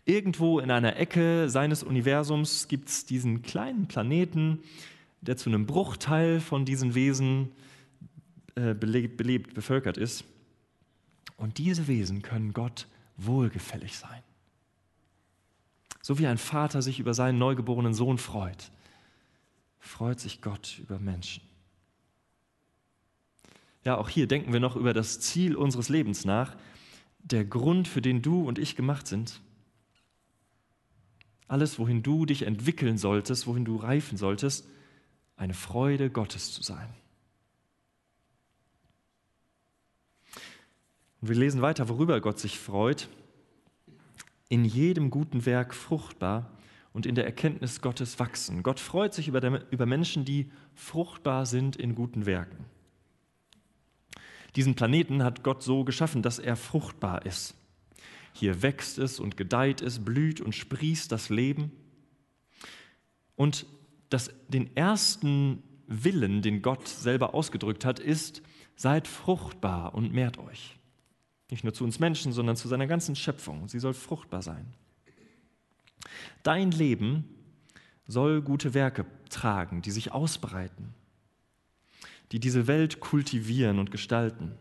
Irgendwo 0.07 0.59
in 0.59 0.71
einer 0.71 0.95
Ecke 0.95 1.49
seines 1.49 1.83
Universums 1.83 2.69
gibt 2.69 2.87
es 2.87 3.05
diesen 3.05 3.41
kleinen 3.41 3.89
Planeten, 3.89 4.59
der 5.19 5.35
zu 5.35 5.49
einem 5.49 5.65
Bruchteil 5.65 6.39
von 6.39 6.63
diesen 6.63 6.95
Wesen 6.95 7.51
äh, 8.55 8.73
belebt, 8.73 9.17
belebt, 9.17 9.53
bevölkert 9.53 9.97
ist. 9.97 10.23
Und 11.35 11.57
diese 11.57 11.89
Wesen 11.89 12.21
können 12.21 12.53
Gott 12.53 12.87
wohlgefällig 13.17 13.97
sein. 13.97 14.23
So 16.01 16.17
wie 16.17 16.27
ein 16.27 16.37
Vater 16.37 16.81
sich 16.81 17.01
über 17.01 17.13
seinen 17.13 17.37
neugeborenen 17.37 17.93
Sohn 17.93 18.17
freut, 18.17 18.71
freut 19.77 20.21
sich 20.21 20.41
Gott 20.41 20.79
über 20.79 20.99
Menschen. 20.99 21.43
Ja, 23.83 23.97
auch 23.97 24.07
hier 24.07 24.27
denken 24.27 24.53
wir 24.53 24.61
noch 24.61 24.77
über 24.77 24.93
das 24.93 25.19
Ziel 25.19 25.57
unseres 25.57 25.89
Lebens 25.89 26.23
nach, 26.23 26.55
der 27.19 27.43
Grund, 27.43 27.89
für 27.89 28.01
den 28.01 28.21
du 28.21 28.47
und 28.47 28.57
ich 28.57 28.77
gemacht 28.77 29.05
sind. 29.05 29.41
Alles, 31.47 31.79
wohin 31.79 32.03
du 32.03 32.25
dich 32.25 32.43
entwickeln 32.43 32.97
solltest, 32.97 33.47
wohin 33.47 33.65
du 33.65 33.77
reifen 33.77 34.17
solltest, 34.17 34.67
eine 35.37 35.53
Freude 35.53 36.09
Gottes 36.09 36.51
zu 36.51 36.63
sein. 36.63 36.89
Und 41.21 41.29
wir 41.29 41.35
lesen 41.35 41.61
weiter, 41.61 41.89
worüber 41.89 42.19
Gott 42.21 42.39
sich 42.39 42.59
freut. 42.59 43.07
In 44.49 44.65
jedem 44.65 45.09
guten 45.09 45.45
Werk 45.45 45.73
fruchtbar 45.73 46.51
und 46.93 47.05
in 47.05 47.15
der 47.15 47.25
Erkenntnis 47.25 47.81
Gottes 47.81 48.19
wachsen. 48.19 48.63
Gott 48.63 48.79
freut 48.79 49.13
sich 49.13 49.27
über, 49.27 49.39
der, 49.39 49.71
über 49.71 49.85
Menschen, 49.85 50.25
die 50.25 50.51
fruchtbar 50.73 51.45
sind 51.45 51.75
in 51.75 51.95
guten 51.95 52.25
Werken. 52.25 52.65
Diesen 54.55 54.75
Planeten 54.75 55.23
hat 55.23 55.43
Gott 55.43 55.61
so 55.61 55.83
geschaffen, 55.83 56.23
dass 56.23 56.39
er 56.39 56.55
fruchtbar 56.55 57.25
ist. 57.25 57.55
Hier 58.37 58.61
wächst 58.61 58.99
es 58.99 59.19
und 59.19 59.35
gedeiht 59.35 59.81
es, 59.81 60.05
blüht 60.05 60.41
und 60.41 60.53
sprießt 60.53 61.11
das 61.11 61.29
Leben. 61.29 61.71
Und 63.35 63.65
das, 64.09 64.29
den 64.47 64.75
ersten 64.77 65.63
Willen, 65.87 66.43
den 66.43 66.61
Gott 66.61 66.87
selber 66.87 67.33
ausgedrückt 67.33 67.83
hat, 67.83 67.99
ist, 67.99 68.43
seid 68.75 69.07
fruchtbar 69.07 69.95
und 69.95 70.13
mehrt 70.13 70.37
euch. 70.37 70.77
Nicht 71.49 71.63
nur 71.63 71.73
zu 71.73 71.83
uns 71.83 71.97
Menschen, 71.99 72.31
sondern 72.31 72.55
zu 72.55 72.67
seiner 72.67 72.85
ganzen 72.85 73.15
Schöpfung. 73.15 73.67
Sie 73.69 73.79
soll 73.79 73.95
fruchtbar 73.95 74.43
sein. 74.43 74.67
Dein 76.43 76.69
Leben 76.69 77.25
soll 78.05 78.43
gute 78.43 78.75
Werke 78.75 79.07
tragen, 79.31 79.81
die 79.81 79.91
sich 79.91 80.11
ausbreiten, 80.11 80.93
die 82.31 82.39
diese 82.39 82.67
Welt 82.67 82.99
kultivieren 82.99 83.79
und 83.79 83.89
gestalten. 83.89 84.51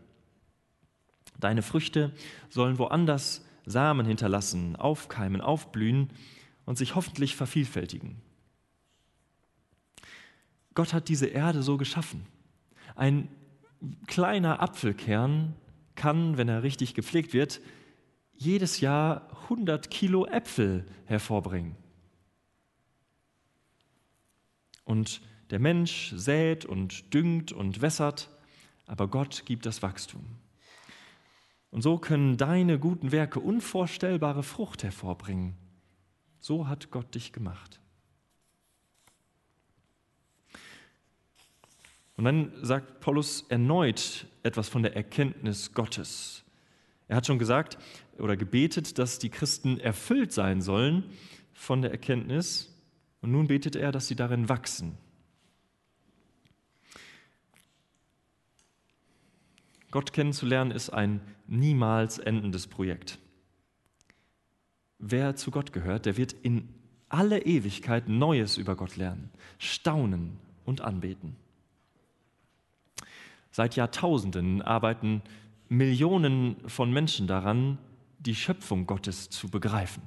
Deine 1.39 1.61
Früchte 1.61 2.11
sollen 2.49 2.79
woanders 2.79 3.43
Samen 3.67 4.05
hinterlassen, 4.05 4.75
aufkeimen, 4.75 5.41
aufblühen 5.41 6.09
und 6.65 6.77
sich 6.77 6.95
hoffentlich 6.95 7.35
vervielfältigen. 7.35 8.21
Gott 10.73 10.93
hat 10.93 11.09
diese 11.09 11.27
Erde 11.27 11.61
so 11.63 11.77
geschaffen. 11.77 12.25
Ein 12.95 13.29
kleiner 14.07 14.61
Apfelkern 14.61 15.55
kann, 15.95 16.37
wenn 16.37 16.47
er 16.47 16.63
richtig 16.63 16.93
gepflegt 16.93 17.33
wird, 17.33 17.59
jedes 18.33 18.79
Jahr 18.79 19.27
100 19.43 19.89
Kilo 19.89 20.25
Äpfel 20.25 20.85
hervorbringen. 21.05 21.75
Und 24.85 25.21
der 25.49 25.59
Mensch 25.59 26.13
sät 26.15 26.65
und 26.65 27.13
düngt 27.13 27.51
und 27.51 27.81
wässert, 27.81 28.29
aber 28.85 29.07
Gott 29.07 29.43
gibt 29.45 29.65
das 29.65 29.81
Wachstum. 29.81 30.23
Und 31.71 31.81
so 31.81 31.97
können 31.97 32.37
deine 32.37 32.79
guten 32.79 33.11
Werke 33.11 33.39
unvorstellbare 33.39 34.43
Frucht 34.43 34.83
hervorbringen. 34.83 35.55
So 36.39 36.67
hat 36.67 36.91
Gott 36.91 37.13
dich 37.13 37.33
gemacht. 37.33 37.81
Und 42.15 42.23
dann 42.23 42.51
sagt 42.63 42.99
Paulus 42.99 43.45
erneut 43.49 44.27
etwas 44.43 44.69
von 44.69 44.81
der 44.81 44.95
Erkenntnis 44.95 45.73
Gottes. 45.73 46.43
Er 47.07 47.17
hat 47.17 47.27
schon 47.27 47.39
gesagt 47.39 47.77
oder 48.17 48.35
gebetet, 48.35 48.97
dass 48.97 49.19
die 49.19 49.29
Christen 49.29 49.79
erfüllt 49.79 50.31
sein 50.31 50.61
sollen 50.61 51.03
von 51.53 51.81
der 51.81 51.91
Erkenntnis. 51.91 52.73
Und 53.21 53.31
nun 53.31 53.47
betet 53.47 53.75
er, 53.75 53.91
dass 53.91 54.07
sie 54.07 54.15
darin 54.15 54.49
wachsen. 54.49 54.97
Gott 59.91 60.13
kennenzulernen 60.13 60.71
ist 60.71 60.89
ein 60.89 61.21
niemals 61.47 62.17
endendes 62.17 62.67
Projekt. 62.67 63.19
Wer 64.99 65.35
zu 65.35 65.51
Gott 65.51 65.73
gehört, 65.73 66.05
der 66.05 66.17
wird 66.17 66.33
in 66.33 66.67
alle 67.09 67.45
Ewigkeit 67.45 68.09
Neues 68.09 68.57
über 68.57 68.75
Gott 68.75 68.97
lernen, 68.97 69.29
staunen 69.59 70.37
und 70.65 70.81
anbeten. 70.81 71.35
Seit 73.51 73.75
Jahrtausenden 73.75 74.61
arbeiten 74.61 75.21
Millionen 75.69 76.57
von 76.67 76.91
Menschen 76.91 77.27
daran, 77.27 77.77
die 78.19 78.35
Schöpfung 78.35 78.87
Gottes 78.87 79.29
zu 79.29 79.49
begreifen. 79.49 80.03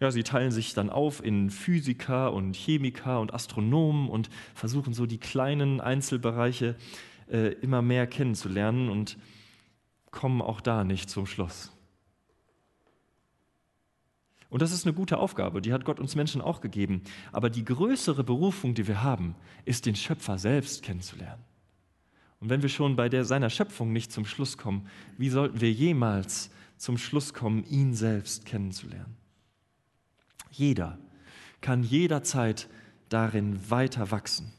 Ja, 0.00 0.10
sie 0.10 0.22
teilen 0.22 0.50
sich 0.50 0.74
dann 0.74 0.90
auf 0.90 1.24
in 1.24 1.50
Physiker 1.50 2.32
und 2.32 2.54
Chemiker 2.54 3.20
und 3.20 3.32
Astronomen 3.32 4.08
und 4.08 4.28
versuchen 4.54 4.94
so 4.94 5.06
die 5.06 5.18
kleinen 5.18 5.80
Einzelbereiche 5.80 6.76
äh, 7.30 7.52
immer 7.54 7.82
mehr 7.82 8.06
kennenzulernen 8.06 8.88
und 8.88 9.16
kommen 10.10 10.42
auch 10.42 10.60
da 10.60 10.84
nicht 10.84 11.10
zum 11.10 11.26
Schluss. 11.26 11.72
Und 14.48 14.62
das 14.62 14.72
ist 14.72 14.86
eine 14.86 14.94
gute 14.94 15.18
Aufgabe, 15.18 15.60
die 15.60 15.72
hat 15.72 15.84
Gott 15.84 16.00
uns 16.00 16.14
Menschen 16.14 16.40
auch 16.40 16.60
gegeben. 16.60 17.02
Aber 17.32 17.50
die 17.50 17.64
größere 17.64 18.24
Berufung, 18.24 18.74
die 18.74 18.86
wir 18.86 19.02
haben, 19.02 19.34
ist 19.64 19.86
den 19.86 19.96
Schöpfer 19.96 20.38
selbst 20.38 20.82
kennenzulernen. 20.82 21.42
Und 22.40 22.50
wenn 22.50 22.62
wir 22.62 22.68
schon 22.68 22.96
bei 22.96 23.08
der, 23.08 23.24
seiner 23.24 23.50
Schöpfung 23.50 23.92
nicht 23.92 24.12
zum 24.12 24.24
Schluss 24.24 24.56
kommen, 24.56 24.88
wie 25.18 25.30
sollten 25.30 25.60
wir 25.60 25.72
jemals 25.72 26.50
zum 26.76 26.98
Schluss 26.98 27.34
kommen, 27.34 27.64
ihn 27.64 27.94
selbst 27.94 28.44
kennenzulernen? 28.44 29.16
Jeder 30.50 30.98
kann 31.60 31.82
jederzeit 31.82 32.68
darin 33.08 33.70
weiter 33.70 34.10
wachsen. 34.10 34.52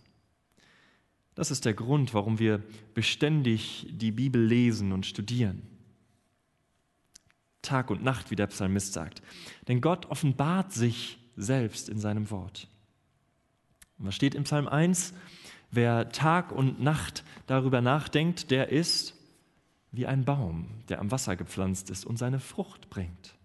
Das 1.37 1.51
ist 1.51 1.65
der 1.65 1.75
Grund, 1.75 2.15
warum 2.15 2.39
wir 2.39 2.63
beständig 2.95 3.85
die 3.91 4.09
Bibel 4.09 4.43
lesen 4.43 4.91
und 4.91 5.05
studieren. 5.05 5.61
Tag 7.61 7.91
und 7.91 8.03
Nacht, 8.03 8.31
wie 8.31 8.35
der 8.35 8.47
Psalmist 8.47 8.93
sagt. 8.93 9.21
Denn 9.67 9.79
Gott 9.79 10.07
offenbart 10.07 10.73
sich 10.73 11.19
selbst 11.35 11.89
in 11.89 11.99
seinem 11.99 12.31
Wort. 12.31 12.67
Und 13.99 14.07
was 14.07 14.15
steht 14.15 14.33
im 14.33 14.45
Psalm 14.45 14.67
1? 14.67 15.13
Wer 15.69 16.09
Tag 16.09 16.51
und 16.51 16.81
Nacht 16.81 17.23
darüber 17.45 17.81
nachdenkt, 17.81 18.49
der 18.49 18.69
ist 18.69 19.13
wie 19.91 20.07
ein 20.07 20.25
Baum, 20.25 20.67
der 20.89 20.99
am 20.99 21.11
Wasser 21.11 21.35
gepflanzt 21.35 21.91
ist 21.91 22.03
und 22.03 22.17
seine 22.17 22.39
Frucht 22.39 22.89
bringt. 22.89 23.36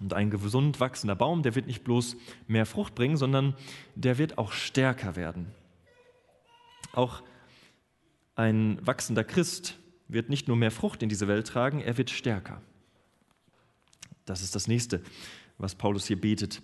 Und 0.00 0.14
ein 0.14 0.30
gesund 0.30 0.80
wachsender 0.80 1.14
Baum, 1.14 1.42
der 1.42 1.54
wird 1.54 1.66
nicht 1.66 1.84
bloß 1.84 2.16
mehr 2.48 2.64
Frucht 2.64 2.94
bringen, 2.94 3.16
sondern 3.16 3.54
der 3.94 4.18
wird 4.18 4.38
auch 4.38 4.52
stärker 4.52 5.14
werden. 5.14 5.52
Auch 6.92 7.22
ein 8.34 8.78
wachsender 8.84 9.24
Christ 9.24 9.78
wird 10.08 10.30
nicht 10.30 10.48
nur 10.48 10.56
mehr 10.56 10.70
Frucht 10.70 11.02
in 11.02 11.08
diese 11.08 11.28
Welt 11.28 11.46
tragen, 11.46 11.80
er 11.80 11.98
wird 11.98 12.10
stärker. 12.10 12.62
Das 14.24 14.42
ist 14.42 14.54
das 14.54 14.66
nächste, 14.66 15.02
was 15.58 15.74
Paulus 15.74 16.06
hier 16.06 16.20
betet. 16.20 16.62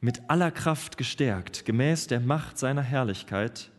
Mit 0.00 0.28
aller 0.28 0.50
Kraft 0.50 0.96
gestärkt, 0.96 1.64
gemäß 1.64 2.06
der 2.08 2.20
Macht 2.20 2.58
seiner 2.58 2.82
Herrlichkeit, 2.82 3.70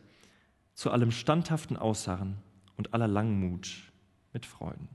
zu 0.74 0.90
allem 0.90 1.10
standhaften 1.10 1.76
Ausharren 1.76 2.38
und 2.76 2.94
aller 2.94 3.08
Langmut 3.08 3.92
mit 4.32 4.46
Freuden. 4.46 4.88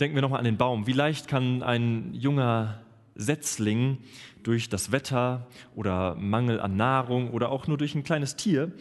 Denken 0.00 0.14
wir 0.14 0.22
nochmal 0.22 0.38
an 0.38 0.46
den 0.46 0.56
Baum. 0.56 0.86
Wie 0.86 0.94
leicht 0.94 1.28
kann 1.28 1.62
ein 1.62 2.14
junger 2.14 2.80
Setzling 3.16 3.98
durch 4.42 4.70
das 4.70 4.92
Wetter 4.92 5.46
oder 5.74 6.14
Mangel 6.14 6.58
an 6.58 6.74
Nahrung 6.74 7.30
oder 7.32 7.50
auch 7.50 7.66
nur 7.66 7.76
durch 7.76 7.94
ein 7.94 8.02
kleines 8.02 8.34
Tier 8.34 8.72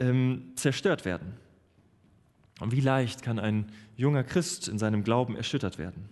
ähm, 0.00 0.50
zerstört 0.56 1.04
werden? 1.04 1.34
Und 2.58 2.72
wie 2.72 2.80
leicht 2.80 3.22
kann 3.22 3.38
ein 3.38 3.70
junger 3.96 4.24
Christ 4.24 4.66
in 4.66 4.80
seinem 4.80 5.04
Glauben 5.04 5.36
erschüttert 5.36 5.78
werden? 5.78 6.08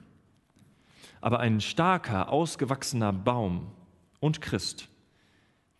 Aber 1.20 1.40
ein 1.40 1.60
starker, 1.60 2.30
ausgewachsener 2.30 3.12
Baum 3.12 3.72
und 4.20 4.40
Christ, 4.40 4.88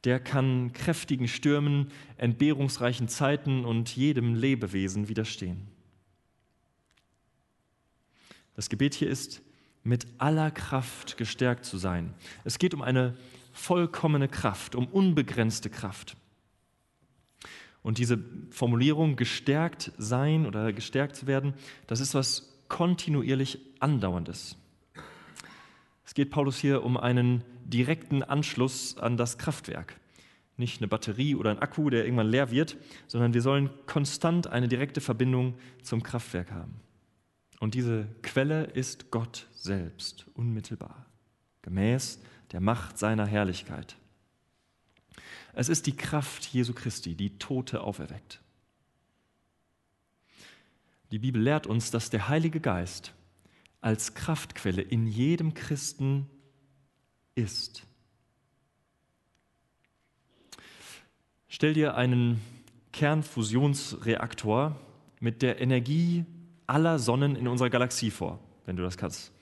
der 0.03 0.19
kann 0.19 0.73
kräftigen 0.73 1.29
Stürmen, 1.29 1.93
entbehrungsreichen 2.17 3.07
Zeiten 3.07 3.65
und 3.65 3.95
jedem 3.95 4.35
Lebewesen 4.35 5.09
widerstehen. 5.09 5.78
Das 8.59 8.69
Gebet 8.69 8.95
hier 8.95 9.09
ist, 9.09 9.41
mit 9.85 10.09
aller 10.19 10.51
Kraft 10.51 11.17
gestärkt 11.17 11.65
zu 11.65 11.79
sein. 11.79 12.13
Es 12.43 12.59
geht 12.59 12.75
um 12.75 12.83
eine 12.83 13.17
vollkommene 13.53 14.27
Kraft, 14.27 14.75
um 14.75 14.89
unbegrenzte 14.89 15.71
Kraft. 15.71 16.17
Und 17.83 17.99
diese 17.99 18.19
Formulierung 18.51 19.15
gestärkt 19.15 19.93
sein 19.97 20.45
oder 20.45 20.73
gestärkt 20.73 21.15
zu 21.15 21.29
werden, 21.29 21.55
das 21.87 22.01
ist 22.01 22.15
was 22.15 22.53
kontinuierlich 22.67 23.61
andauerndes. 23.79 24.57
Es 26.05 26.15
geht 26.15 26.31
Paulus 26.33 26.59
hier 26.59 26.83
um 26.83 26.97
einen 26.97 27.45
direkten 27.65 28.25
Anschluss 28.25 28.99
an 28.99 29.17
das 29.17 29.39
Kraftwerk. 29.39 30.01
nicht 30.57 30.81
eine 30.81 30.89
Batterie 30.89 31.37
oder 31.37 31.53
ein 31.53 31.61
Akku, 31.61 31.91
der 31.91 32.03
irgendwann 32.03 32.27
leer 32.27 32.51
wird, 32.51 32.77
sondern 33.07 33.35
wir 33.35 33.43
sollen 33.43 33.71
konstant 33.87 34.49
eine 34.49 34.67
direkte 34.67 35.01
Verbindung 35.01 35.55
zum 35.85 36.03
Kraftwerk 36.03 36.51
haben. 36.51 36.81
Und 37.61 37.75
diese 37.75 38.07
Quelle 38.23 38.65
ist 38.65 39.11
Gott 39.11 39.49
selbst, 39.53 40.27
unmittelbar, 40.35 41.07
gemäß 41.63 42.21
der 42.53 42.61
Macht 42.61 42.99
seiner 42.99 43.27
Herrlichkeit. 43.27 43.97
Es 45.55 45.69
ist 45.69 45.87
die 45.87 45.97
Kraft 45.97 46.47
Jesu 46.47 46.73
Christi, 46.73 47.15
die 47.15 47.39
Tote 47.39 47.81
auferweckt. 47.81 48.41
Die 51.11 51.19
Bibel 51.19 51.43
lehrt 51.43 51.67
uns, 51.67 51.91
dass 51.91 52.11
der 52.11 52.29
Heilige 52.29 52.61
Geist 52.61 53.13
als 53.81 54.15
Kraftquelle 54.15 54.83
in 54.83 55.07
jedem 55.07 55.55
Christen 55.55 56.29
ist. 57.35 57.85
Stell 61.49 61.75
dir 61.75 61.97
einen 61.97 62.41
Kernfusionsreaktor 62.93 64.79
mit 65.21 65.43
der 65.43 65.61
Energie 65.61 66.25
aller 66.69 66.99
Sonnen 66.99 67.37
in 67.37 67.49
unserer 67.49 67.71
Galaxie 67.71 68.11
vor, 68.11 68.39
wenn 68.67 68.77
du 68.77 68.83
das 68.83 68.97
kannst. 68.97 69.33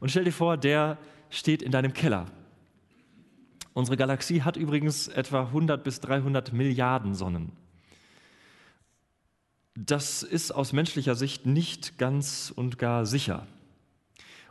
Und 0.00 0.10
stell 0.10 0.24
dir 0.24 0.32
vor, 0.32 0.56
der 0.56 0.98
steht 1.30 1.62
in 1.62 1.72
deinem 1.72 1.92
Keller. 1.92 2.26
Unsere 3.72 3.96
Galaxie 3.96 4.42
hat 4.42 4.56
übrigens 4.56 5.08
etwa 5.08 5.46
100 5.46 5.82
bis 5.82 6.00
300 6.00 6.52
Milliarden 6.52 7.14
Sonnen. 7.14 7.52
Das 9.74 10.22
ist 10.22 10.52
aus 10.52 10.72
menschlicher 10.72 11.16
Sicht 11.16 11.46
nicht 11.46 11.98
ganz 11.98 12.52
und 12.54 12.78
gar 12.78 13.06
sicher. 13.06 13.46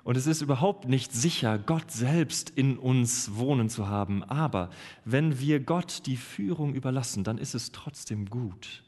Und 0.03 0.17
es 0.17 0.27
ist 0.27 0.41
überhaupt 0.41 0.89
nicht 0.89 1.13
sicher, 1.13 1.57
Gott 1.57 1.89
selbst 1.89 2.49
in 2.49 2.77
uns 2.77 3.35
wohnen 3.35 3.69
zu 3.69 3.87
haben. 3.87 4.21
Aber 4.23 4.69
wenn 5.05 5.39
wir 5.39 5.61
Gott 5.61 6.05
die 6.05 6.17
Führung 6.17 6.73
überlassen, 6.73 7.23
dann 7.23 7.37
ist 7.37 7.55
es 7.55 7.71
trotzdem 7.71 8.29
gut. 8.29 8.83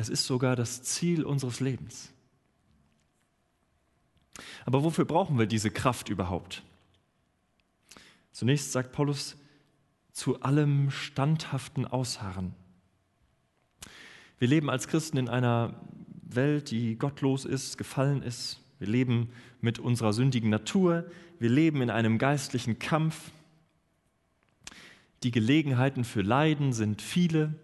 Es 0.00 0.08
ist 0.08 0.26
sogar 0.26 0.54
das 0.54 0.84
Ziel 0.84 1.24
unseres 1.24 1.58
Lebens. 1.58 2.12
Aber 4.64 4.84
wofür 4.84 5.04
brauchen 5.04 5.40
wir 5.40 5.46
diese 5.46 5.72
Kraft 5.72 6.08
überhaupt? 6.08 6.62
Zunächst 8.30 8.70
sagt 8.70 8.92
Paulus, 8.92 9.36
zu 10.12 10.40
allem 10.40 10.92
standhaften 10.92 11.84
Ausharren. 11.84 12.54
Wir 14.38 14.46
leben 14.46 14.70
als 14.70 14.86
Christen 14.86 15.16
in 15.16 15.28
einer 15.28 15.74
Welt, 16.22 16.70
die 16.70 16.94
gottlos 16.94 17.44
ist, 17.44 17.76
gefallen 17.76 18.22
ist, 18.22 18.60
wir 18.78 18.86
leben 18.86 19.30
mit 19.60 19.80
unserer 19.80 20.12
sündigen 20.12 20.48
Natur. 20.48 21.10
Wir 21.40 21.50
leben 21.50 21.82
in 21.82 21.90
einem 21.90 22.18
geistlichen 22.18 22.78
Kampf. 22.78 23.32
Die 25.24 25.32
Gelegenheiten 25.32 26.04
für 26.04 26.22
Leiden 26.22 26.72
sind 26.72 27.02
viele 27.02 27.56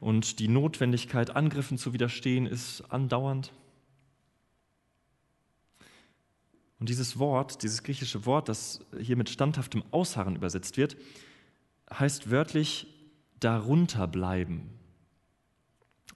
und 0.00 0.38
die 0.38 0.48
Notwendigkeit, 0.48 1.36
Angriffen 1.36 1.78
zu 1.78 1.92
widerstehen, 1.92 2.46
ist 2.46 2.82
andauernd. 2.88 3.52
Und 6.78 6.88
dieses 6.88 7.18
Wort, 7.18 7.62
dieses 7.62 7.82
griechische 7.82 8.24
Wort, 8.24 8.48
das 8.48 8.80
hier 8.98 9.16
mit 9.16 9.28
standhaftem 9.28 9.84
Ausharren 9.90 10.36
übersetzt 10.36 10.78
wird, 10.78 10.96
heißt 11.92 12.30
wörtlich 12.30 12.86
darunter 13.38 14.06
bleiben. 14.06 14.70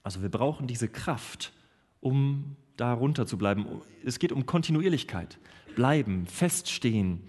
Also 0.03 0.23
wir 0.23 0.31
brauchen 0.31 0.67
diese 0.67 0.89
Kraft, 0.89 1.53
um 2.01 2.57
darunter 2.77 3.27
zu 3.27 3.37
bleiben. 3.37 3.67
Es 4.05 4.19
geht 4.19 4.33
um 4.33 4.47
Kontinuierlichkeit. 4.47 5.39
Bleiben, 5.77 6.27
feststehen, 6.27 7.21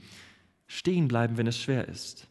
stehen 0.67 1.07
bleiben, 1.09 1.37
wenn 1.37 1.47
es 1.47 1.59
schwer 1.59 1.87
ist. 1.89 2.27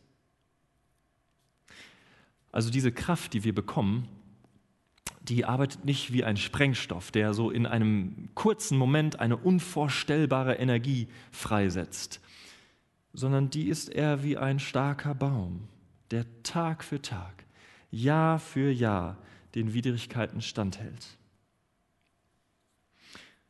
Also 2.54 2.70
diese 2.70 2.92
Kraft, 2.92 3.32
die 3.32 3.42
wir 3.42 3.52
bekommen, 3.52 4.06
die 5.22 5.44
arbeitet 5.44 5.84
nicht 5.84 6.12
wie 6.12 6.22
ein 6.22 6.36
Sprengstoff, 6.36 7.10
der 7.10 7.34
so 7.34 7.50
in 7.50 7.66
einem 7.66 8.28
kurzen 8.36 8.78
Moment 8.78 9.18
eine 9.18 9.36
unvorstellbare 9.36 10.54
Energie 10.54 11.08
freisetzt, 11.32 12.20
sondern 13.12 13.50
die 13.50 13.66
ist 13.66 13.88
eher 13.88 14.22
wie 14.22 14.36
ein 14.36 14.60
starker 14.60 15.16
Baum, 15.16 15.66
der 16.12 16.26
Tag 16.44 16.84
für 16.84 17.02
Tag, 17.02 17.44
Jahr 17.90 18.38
für 18.38 18.70
Jahr 18.70 19.18
den 19.56 19.74
Widrigkeiten 19.74 20.40
standhält. 20.40 21.18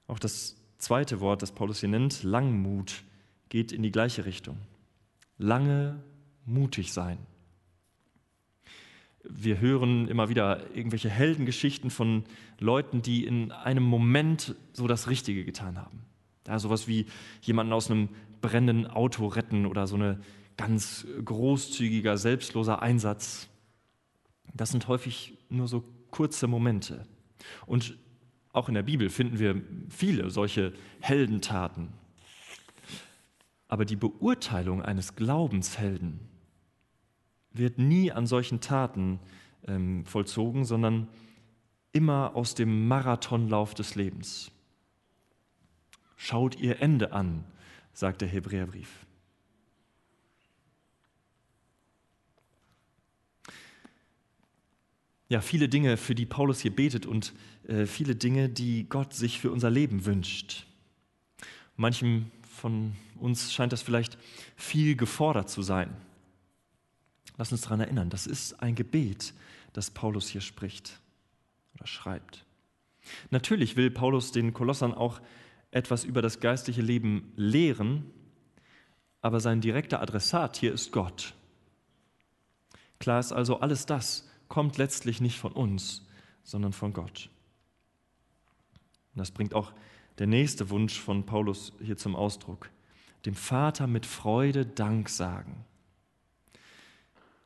Auch 0.07 0.19
das 0.19 0.57
zweite 0.79 1.21
Wort, 1.21 1.43
das 1.43 1.53
Paulus 1.53 1.81
hier 1.81 1.91
nennt, 1.91 2.23
Langmut, 2.23 3.05
geht 3.51 3.71
in 3.71 3.83
die 3.83 3.93
gleiche 3.93 4.25
Richtung. 4.25 4.57
Lange 5.37 6.03
mutig 6.47 6.95
sein. 6.95 7.19
Wir 9.25 9.61
hören 9.61 10.07
immer 10.09 10.29
wieder 10.29 10.75
irgendwelche 10.77 11.09
Heldengeschichten 11.09 11.91
von 11.91 12.25
Leuten, 12.59 13.01
die 13.01 13.25
in 13.25 13.53
einem 13.53 13.83
Moment 13.83 14.55
so 14.73 14.87
das 14.87 15.09
Richtige 15.09 15.45
getan 15.45 15.79
haben. 15.79 16.05
Ja, 16.47 16.59
sowas 16.59 16.87
wie 16.87 17.07
jemanden 17.41 17.73
aus 17.73 17.91
einem 17.91 18.11
brennenden 18.43 18.87
Auto 18.87 19.27
retten 19.27 19.65
oder 19.65 19.87
so 19.87 19.97
ein 19.97 20.23
ganz 20.59 21.07
großzügiger, 21.25 22.19
selbstloser 22.19 22.83
Einsatz. 22.83 23.49
Das 24.53 24.71
sind 24.71 24.89
häufig 24.89 25.39
nur 25.49 25.69
so 25.69 25.85
kurze 26.11 26.47
Momente. 26.47 27.07
Und 27.67 27.97
auch 28.53 28.69
in 28.69 28.75
der 28.75 28.83
Bibel 28.83 29.09
finden 29.11 29.39
wir 29.39 29.61
viele 29.89 30.31
solche 30.31 30.75
Heldentaten. 31.01 31.89
Aber 33.69 33.85
die 33.85 33.97
Beurteilung 33.97 34.83
eines 34.83 35.17
Glaubenshelden 35.17 36.21
wird 37.55 37.79
nie 37.79 38.13
an 38.13 38.27
solchen 38.27 38.61
Taten 38.61 39.21
ähm, 39.67 40.05
vollzogen, 40.05 40.65
sondern 40.65 41.09
immer 41.93 42.35
aus 42.35 42.55
dem 42.55 42.89
Marathonlauf 42.89 43.75
des 43.75 43.95
Lebens. 43.95 44.51
Schaut 46.17 46.59
ihr 46.59 46.81
Ende 46.81 47.13
an, 47.13 47.45
sagt 47.93 48.21
der 48.21 48.29
Hebräerbrief. 48.29 49.05
ja, 55.35 55.41
viele 55.41 55.69
Dinge, 55.69 55.97
für 55.97 56.15
die 56.15 56.27
Paulus 56.27 56.61
hier 56.61 56.75
betet 56.75 57.07
und 57.07 57.33
äh, 57.67 57.87
viele 57.87 58.15
Dinge, 58.15 58.49
die 58.49 58.89
Gott 58.89 59.15
sich 59.15 59.41
für 59.41 59.51
unser 59.51 59.69
Leben 59.69 60.07
wünscht. 60.07 60.67
Manchem 61.77 62.31
von 62.49 62.93
uns 63.19 63.53
scheint 63.53 63.73
das 63.73 63.83
vielleicht 63.83 64.17
viel 64.55 64.95
gefordert 64.97 65.51
zu 65.51 65.63
sein. 65.63 65.91
Lass 67.37 67.53
uns 67.53 67.63
daran 67.63 67.81
erinnern, 67.81 68.11
das 68.11 68.27
ist 68.27 68.63
ein 68.63 68.75
Gebet, 68.75 69.35
das 69.73 69.91
Paulus 69.91 70.29
hier 70.29 70.41
spricht 70.41 71.01
oder 71.75 71.87
schreibt. 71.87 72.45
Natürlich 73.31 73.77
will 73.77 73.91
Paulus 73.91 74.33
den 74.33 74.53
Kolossern 74.55 74.95
auch 74.95 75.21
etwas 75.71 76.05
über 76.05 76.23
das 76.23 76.41
geistliche 76.41 76.83
Leben 76.83 77.33
lehren, 77.37 78.11
aber 79.21 79.41
sein 79.41 79.61
direkter 79.61 80.01
Adressat 80.01 80.57
hier 80.57 80.73
ist 80.73 80.93
Gott. 80.93 81.35
Klar 83.01 83.21
ist 83.21 83.33
also, 83.33 83.61
alles 83.61 83.87
das, 83.87 84.29
kommt 84.49 84.79
letztlich 84.79 85.21
nicht 85.21 85.39
von 85.39 85.53
uns, 85.53 86.07
sondern 86.45 86.73
von 86.73 86.93
Gott. 86.93 87.31
Und 89.15 89.19
das 89.19 89.31
bringt 89.31 89.55
auch 89.55 89.73
der 90.19 90.27
nächste 90.27 90.71
Wunsch 90.71 91.01
von 91.01 91.27
Paulus 91.27 91.73
hier 91.81 91.97
zum 91.97 92.15
Ausdruck. 92.15 92.71
Dem 93.27 93.35
Vater 93.35 93.87
mit 93.87 94.07
Freude 94.07 94.65
Dank 94.65 95.09
sagen. 95.09 95.65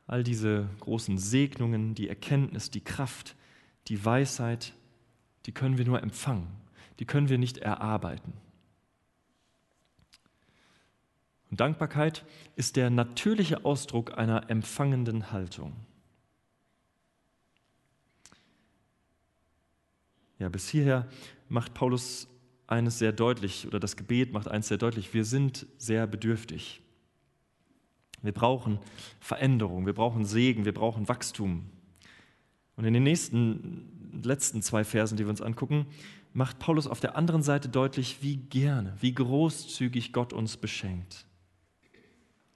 All 0.09 0.23
diese 0.23 0.67
großen 0.79 1.19
Segnungen, 1.19 1.93
die 1.93 2.09
Erkenntnis, 2.09 2.71
die 2.71 2.81
Kraft, 2.81 3.35
die 3.89 4.03
Weisheit, 4.03 4.73
die 5.45 5.51
können 5.51 5.77
wir 5.77 5.85
nur 5.85 6.01
empfangen, 6.01 6.47
die 6.97 7.05
können 7.05 7.29
wir 7.29 7.37
nicht 7.37 7.59
erarbeiten. 7.59 8.33
Und 11.51 11.59
Dankbarkeit 11.59 12.25
ist 12.55 12.75
der 12.75 12.89
natürliche 12.89 13.65
Ausdruck 13.65 14.17
einer 14.17 14.49
empfangenden 14.49 15.31
Haltung. 15.31 15.73
Ja, 20.39 20.49
bis 20.49 20.69
hierher 20.69 21.07
macht 21.49 21.75
Paulus 21.75 22.27
eines 22.65 22.97
sehr 22.97 23.11
deutlich, 23.11 23.67
oder 23.67 23.79
das 23.79 23.95
Gebet 23.95 24.33
macht 24.33 24.47
eines 24.47 24.69
sehr 24.69 24.79
deutlich, 24.79 25.13
wir 25.13 25.23
sind 25.23 25.67
sehr 25.77 26.07
bedürftig. 26.07 26.81
Wir 28.21 28.31
brauchen 28.31 28.79
Veränderung, 29.19 29.85
wir 29.85 29.93
brauchen 29.93 30.25
Segen, 30.25 30.65
wir 30.65 30.73
brauchen 30.73 31.07
Wachstum. 31.07 31.69
Und 32.75 32.85
in 32.85 32.93
den 32.93 33.03
nächsten, 33.03 34.21
letzten 34.23 34.61
zwei 34.61 34.83
Versen, 34.83 35.17
die 35.17 35.25
wir 35.25 35.29
uns 35.29 35.41
angucken, 35.41 35.87
macht 36.33 36.59
Paulus 36.59 36.87
auf 36.87 36.99
der 36.99 37.15
anderen 37.15 37.43
Seite 37.43 37.69
deutlich, 37.69 38.21
wie 38.21 38.37
gerne, 38.37 38.93
wie 38.99 39.13
großzügig 39.13 40.13
Gott 40.13 40.33
uns 40.33 40.57
beschenkt. 40.57 41.25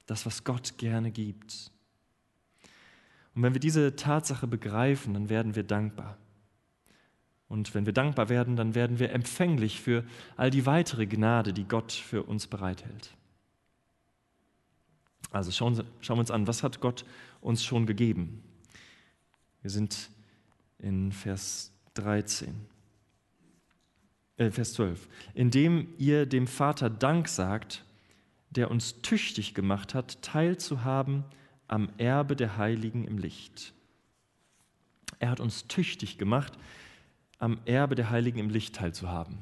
Das, 0.06 0.26
was 0.26 0.44
Gott 0.44 0.78
gerne 0.78 1.12
gibt. 1.12 1.72
Und 3.36 3.44
wenn 3.44 3.54
wir 3.54 3.60
diese 3.60 3.96
Tatsache 3.96 4.48
begreifen, 4.48 5.14
dann 5.14 5.30
werden 5.30 5.56
wir 5.56 5.64
dankbar. 5.64 6.18
Und 7.48 7.74
wenn 7.74 7.86
wir 7.86 7.94
dankbar 7.94 8.30
werden, 8.30 8.56
dann 8.56 8.76
werden 8.76 9.00
wir 9.00 9.12
empfänglich 9.12 9.80
für 9.80 10.04
all 10.38 10.50
die 10.50 10.66
weitere 10.66 11.06
Gnade, 11.06 11.54
die 11.54 11.68
Gott 11.68 11.92
für 11.92 12.24
uns 12.24 12.48
bereithält. 12.48 13.16
Also 15.32 15.52
schauen, 15.52 15.84
schauen 16.02 16.18
wir 16.18 16.22
uns 16.22 16.32
an, 16.32 16.48
was 16.48 16.64
hat 16.64 16.80
Gott 16.80 17.06
uns 17.42 17.64
schon 17.64 17.86
gegeben. 17.86 18.44
Wir 19.62 19.70
sind 19.70 20.10
in 20.80 21.12
Vers 21.12 21.72
13. 21.96 22.54
Äh, 24.38 24.52
Vers 24.52 24.74
12. 24.74 25.08
Indem 25.34 25.88
ihr 25.98 26.26
dem 26.26 26.48
Vater 26.48 26.90
Dank 26.90 27.28
sagt, 27.28 27.84
der 28.50 28.70
uns 28.70 29.02
tüchtig 29.02 29.54
gemacht 29.54 29.94
hat, 29.94 30.22
teilzuhaben 30.22 31.24
am 31.68 31.90
Erbe 31.98 32.36
der 32.36 32.58
Heiligen 32.58 33.06
im 33.06 33.18
Licht. 33.18 33.74
Er 35.20 35.30
hat 35.30 35.40
uns 35.40 35.68
tüchtig 35.68 36.18
gemacht, 36.18 36.54
am 37.40 37.58
Erbe 37.66 37.96
der 37.96 38.10
Heiligen 38.10 38.40
im 38.40 38.50
Licht 38.50 38.76
teilzuhaben. 38.76 39.38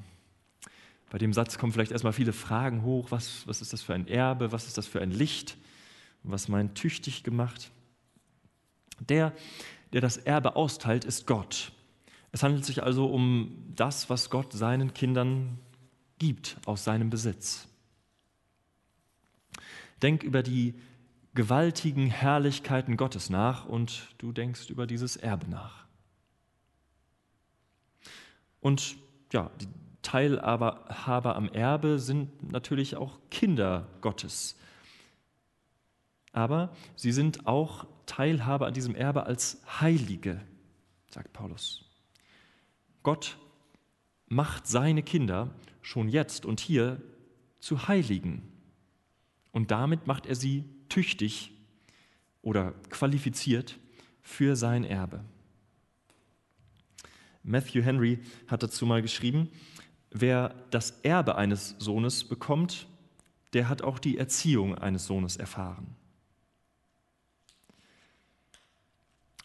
Bei 1.09 1.17
dem 1.17 1.33
Satz 1.33 1.57
kommen 1.57 1.73
vielleicht 1.73 1.91
erstmal 1.91 2.13
viele 2.13 2.31
Fragen 2.31 2.83
hoch. 2.83 3.11
Was, 3.11 3.45
was 3.47 3.61
ist 3.61 3.73
das 3.73 3.81
für 3.81 3.93
ein 3.93 4.07
Erbe? 4.07 4.51
Was 4.51 4.67
ist 4.67 4.77
das 4.77 4.87
für 4.87 5.01
ein 5.01 5.11
Licht? 5.11 5.57
Was 6.23 6.47
meint 6.47 6.75
tüchtig 6.75 7.23
gemacht? 7.23 7.71
Der, 8.99 9.34
der 9.93 10.01
das 10.01 10.17
Erbe 10.17 10.55
austeilt, 10.55 11.05
ist 11.05 11.25
Gott. 11.25 11.71
Es 12.31 12.43
handelt 12.43 12.65
sich 12.65 12.84
also 12.84 13.07
um 13.07 13.55
das, 13.75 14.10
was 14.10 14.29
Gott 14.29 14.53
seinen 14.53 14.93
Kindern 14.93 15.60
gibt 16.19 16.57
aus 16.65 16.84
seinem 16.84 17.10
Besitz. 17.10 17.67
Denk 20.01 20.23
über 20.23 20.43
die 20.43 20.75
gewaltigen 21.34 22.07
Herrlichkeiten 22.07 22.97
Gottes 22.97 23.29
nach 23.29 23.65
und 23.65 24.10
du 24.17 24.31
denkst 24.31 24.69
über 24.69 24.88
dieses 24.88 25.15
Erbe 25.15 25.49
nach. 25.49 25.86
Und 28.60 28.97
ja, 29.31 29.49
die 29.60 29.67
Teilhaber 30.01 31.36
am 31.36 31.49
Erbe 31.49 31.99
sind 31.99 32.51
natürlich 32.51 32.95
auch 32.95 33.19
Kinder 33.29 33.88
Gottes. 34.01 34.57
Aber 36.31 36.73
sie 36.95 37.11
sind 37.11 37.47
auch 37.47 37.87
Teilhaber 38.05 38.67
an 38.67 38.73
diesem 38.73 38.95
Erbe 38.95 39.25
als 39.25 39.61
Heilige, 39.79 40.41
sagt 41.09 41.33
Paulus. 41.33 41.85
Gott 43.03 43.37
macht 44.27 44.67
seine 44.67 45.03
Kinder 45.03 45.53
schon 45.81 46.07
jetzt 46.07 46.45
und 46.45 46.59
hier 46.59 47.01
zu 47.59 47.87
Heiligen. 47.87 48.43
Und 49.51 49.71
damit 49.71 50.07
macht 50.07 50.25
er 50.25 50.35
sie 50.35 50.63
tüchtig 50.87 51.51
oder 52.41 52.71
qualifiziert 52.89 53.77
für 54.21 54.55
sein 54.55 54.83
Erbe. 54.83 55.23
Matthew 57.43 57.81
Henry 57.81 58.19
hat 58.47 58.63
dazu 58.63 58.85
mal 58.85 59.01
geschrieben, 59.01 59.49
wer 60.11 60.55
das 60.69 60.91
Erbe 61.01 61.35
eines 61.35 61.75
Sohnes 61.79 62.23
bekommt, 62.23 62.87
der 63.53 63.67
hat 63.67 63.81
auch 63.81 63.99
die 63.99 64.17
Erziehung 64.17 64.77
eines 64.77 65.05
Sohnes 65.05 65.37
erfahren. 65.37 65.95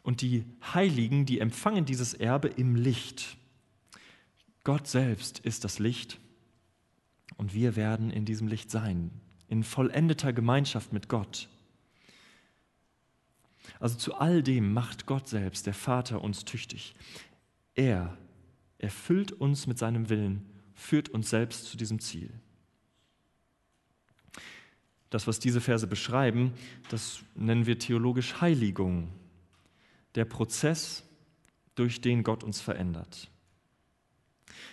Und 0.07 0.21
die 0.21 0.45
Heiligen, 0.73 1.27
die 1.27 1.41
empfangen 1.41 1.85
dieses 1.85 2.15
Erbe 2.15 2.47
im 2.47 2.77
Licht. 2.77 3.37
Gott 4.63 4.87
selbst 4.87 5.41
ist 5.41 5.65
das 5.65 5.81
Licht 5.81 6.21
und 7.37 7.55
wir 7.55 7.75
werden 7.75 8.13
in 8.13 8.25
diesem 8.25 8.47
Licht 8.47 8.71
sein, 8.71 9.11
in 9.49 9.65
vollendeter 9.65 10.33
Gemeinschaft 10.33 10.93
mit 10.93 11.09
Gott. 11.09 11.49
Also 13.81 13.97
zu 13.97 14.15
all 14.15 14.45
dem 14.45 14.73
macht 14.73 15.07
Gott 15.07 15.27
selbst, 15.27 15.67
der 15.67 15.75
Vater, 15.75 16.23
uns 16.23 16.45
tüchtig. 16.45 16.95
Er 17.75 18.17
erfüllt 18.79 19.33
uns 19.33 19.67
mit 19.67 19.77
seinem 19.77 20.09
Willen, 20.09 20.47
führt 20.73 21.09
uns 21.09 21.31
selbst 21.31 21.65
zu 21.65 21.77
diesem 21.77 21.99
Ziel. 21.99 22.31
Das, 25.11 25.27
was 25.27 25.41
diese 25.41 25.61
Verse 25.61 25.89
beschreiben, 25.89 26.53
das 26.91 27.25
nennen 27.35 27.67
wir 27.67 27.81
theologisch 27.81 28.41
Heiligung, 28.41 29.11
der 30.17 30.25
Prozess, 30.25 31.05
durch 31.77 32.01
den 32.01 32.25
Gott 32.25 32.43
uns 32.43 32.61
verändert. 32.61 33.31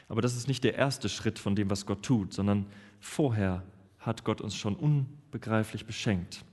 Aber 0.07 0.21
das 0.21 0.35
ist 0.35 0.47
nicht 0.47 0.63
der 0.63 0.75
erste 0.75 1.09
Schritt 1.09 1.37
von 1.37 1.55
dem, 1.55 1.69
was 1.69 1.85
Gott 1.85 2.03
tut, 2.03 2.33
sondern 2.33 2.65
vorher 2.99 3.63
hat 3.99 4.23
Gott 4.23 4.41
uns 4.41 4.55
schon 4.55 4.75
unbegreiflich 4.75 5.85
beschenkt. 5.85 6.43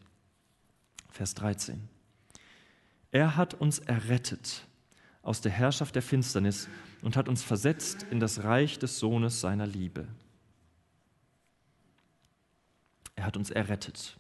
Vers 1.09 1.35
13. 1.35 1.89
Er 3.13 3.37
hat 3.37 3.55
uns 3.55 3.79
errettet 3.79 4.67
aus 5.23 5.41
der 5.41 5.53
Herrschaft 5.53 5.95
der 5.95 6.03
Finsternis 6.03 6.69
und 7.03 7.17
hat 7.17 7.29
uns 7.29 7.43
versetzt 7.43 8.07
in 8.11 8.21
das 8.21 8.45
Reich 8.45 8.79
des 8.79 8.99
Sohnes 8.99 9.41
seiner 9.41 9.67
Liebe. 9.67 10.07
Er 13.17 13.27
hat 13.27 13.37
uns 13.37 13.51
errettet. 13.51 14.17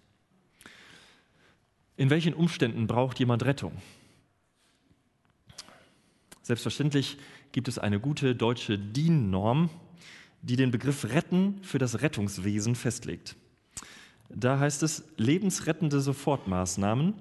In 1.97 2.11
welchen 2.11 2.35
Umständen 2.35 2.87
braucht 2.87 3.19
jemand 3.19 3.45
Rettung? 3.45 3.81
Selbstverständlich 6.42 7.18
gibt 7.53 7.68
es 7.68 7.79
eine 7.79 8.00
gute 8.00 8.35
deutsche 8.35 8.79
DIN-Norm, 8.79 9.70
die 10.42 10.57
den 10.57 10.70
Begriff 10.70 11.05
Retten 11.05 11.59
für 11.62 11.79
das 11.79 12.00
Rettungswesen 12.00 12.74
festlegt. 12.74 13.37
Da 14.29 14.59
heißt 14.59 14.83
es 14.83 15.05
lebensrettende 15.16 16.00
Sofortmaßnahmen, 16.00 17.14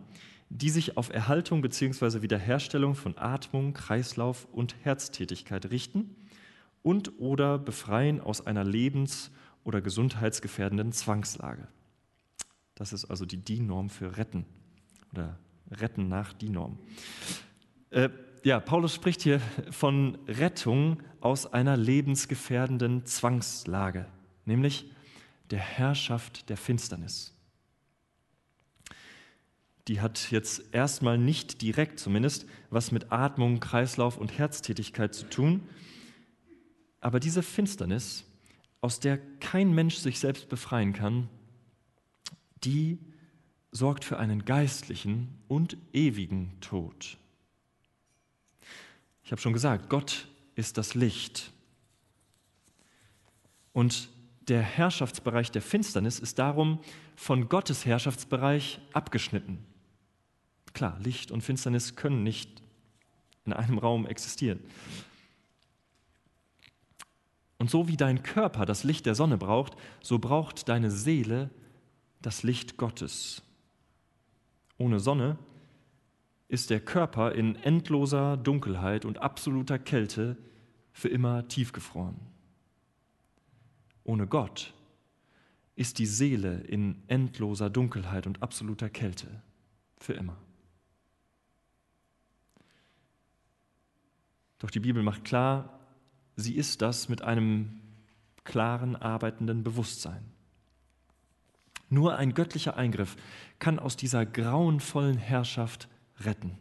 die 0.49 0.69
sich 0.69 0.97
auf 0.97 1.12
Erhaltung 1.12 1.62
bzw. 1.62 2.21
Wiederherstellung 2.21 2.95
von 2.95 3.17
Atmung, 3.17 3.73
Kreislauf 3.73 4.47
und 4.51 4.75
Herztätigkeit 4.84 5.69
richten 5.69 6.15
und 6.82 7.19
oder 7.19 7.60
befreien 7.60 8.21
aus 8.21 8.45
einer 8.45 8.63
lebens- 8.63 9.32
oder 9.63 9.82
gesundheitsgefährdenden 9.82 10.91
Zwangslage. 10.91 11.67
Das 12.75 12.93
ist 12.93 13.05
also 13.05 13.25
die 13.25 13.38
DIN-Norm 13.38 13.89
für 13.89 14.17
Retten 14.17 14.45
oder 15.12 15.38
Retten 15.69 16.08
nach 16.08 16.34
DIN-Norm. 16.34 16.79
Äh, 17.91 18.10
ja, 18.43 18.60
Paulus 18.60 18.95
spricht 18.95 19.21
hier 19.21 19.41
von 19.71 20.17
Rettung 20.28 21.02
aus 21.21 21.52
einer 21.52 21.78
lebensgefährdenden 21.78 23.06
Zwangslage, 23.06 24.06
nämlich 24.45 24.91
der 25.52 25.60
Herrschaft 25.60 26.49
der 26.49 26.58
Finsternis. 26.58 27.34
Die 29.88 30.02
hat 30.02 30.30
jetzt 30.32 30.63
erstmal 30.71 31.17
nicht 31.17 31.62
direkt 31.62 31.99
zumindest 31.99 32.45
was 32.69 32.91
mit 32.91 33.12
Atmung, 33.12 33.60
Kreislauf 33.60 34.17
und 34.17 34.38
Herztätigkeit 34.38 35.15
zu 35.15 35.28
tun, 35.30 35.63
aber 37.02 37.19
diese 37.19 37.41
Finsternis, 37.41 38.25
aus 38.82 38.99
der 38.99 39.17
kein 39.39 39.73
Mensch 39.73 39.95
sich 39.95 40.19
selbst 40.19 40.47
befreien 40.47 40.93
kann, 40.93 41.28
die 42.63 42.99
sorgt 43.71 44.06
für 44.06 44.19
einen 44.19 44.45
geistlichen 44.45 45.30
und 45.47 45.78
ewigen 45.93 46.60
Tod. 46.62 47.17
Ich 49.30 49.32
habe 49.32 49.44
schon 49.44 49.54
gesagt, 49.54 49.92
Gott 49.92 50.28
ist 50.56 50.80
das 50.80 50.96
Licht. 50.96 51.52
Und 53.74 54.10
der 54.48 54.63
Herrschaftsbereich 54.63 55.52
der 55.52 55.62
Finsternis 55.62 56.18
ist 56.18 56.39
darum 56.39 56.80
von 57.15 57.48
Gottes 57.48 57.86
Herrschaftsbereich 57.86 58.80
abgeschnitten. 58.92 59.63
Klar, 60.74 60.98
Licht 61.04 61.30
und 61.30 61.42
Finsternis 61.42 61.96
können 61.96 62.24
nicht 62.24 62.63
in 63.46 63.54
einem 63.54 63.78
Raum 63.78 64.08
existieren. 64.08 64.62
Und 67.60 67.70
so 67.70 67.88
wie 67.88 67.98
dein 67.98 68.24
Körper 68.24 68.65
das 68.65 68.84
Licht 68.84 69.06
der 69.06 69.13
Sonne 69.13 69.38
braucht, 69.38 69.74
so 70.02 70.18
braucht 70.18 70.68
deine 70.70 70.89
Seele 70.89 71.52
das 72.20 72.42
Licht 72.42 72.78
Gottes. 72.78 73.44
Ohne 74.80 75.00
Sonne 75.00 75.38
ist 76.50 76.72
der 76.72 76.82
Körper 76.82 77.34
in 77.34 77.56
endloser 77.56 78.36
Dunkelheit 78.36 79.06
und 79.06 79.20
absoluter 79.20 79.80
Kälte 79.80 80.36
für 80.92 81.08
immer 81.08 81.48
tiefgefroren. 81.48 82.20
Ohne 84.04 84.28
Gott 84.28 84.74
ist 85.76 86.00
die 86.00 86.08
Seele 86.08 86.62
in 86.62 87.04
endloser 87.08 87.70
Dunkelheit 87.70 88.26
und 88.26 88.42
absoluter 88.42 88.90
Kälte 88.90 89.44
für 89.98 90.14
immer. 90.14 90.36
Doch 94.58 94.72
die 94.72 94.82
Bibel 94.82 95.04
macht 95.04 95.24
klar, 95.24 95.80
sie 96.36 96.56
ist 96.56 96.82
das 96.82 97.10
mit 97.10 97.22
einem 97.22 97.80
klaren, 98.44 98.96
arbeitenden 98.96 99.64
Bewusstsein. 99.64 100.26
Nur 101.90 102.18
ein 102.18 102.34
göttlicher 102.34 102.76
Eingriff 102.76 103.16
kann 103.60 103.78
aus 103.78 103.96
dieser 103.96 104.26
grauenvollen 104.26 105.18
Herrschaft 105.18 105.88
retten. 106.25 106.58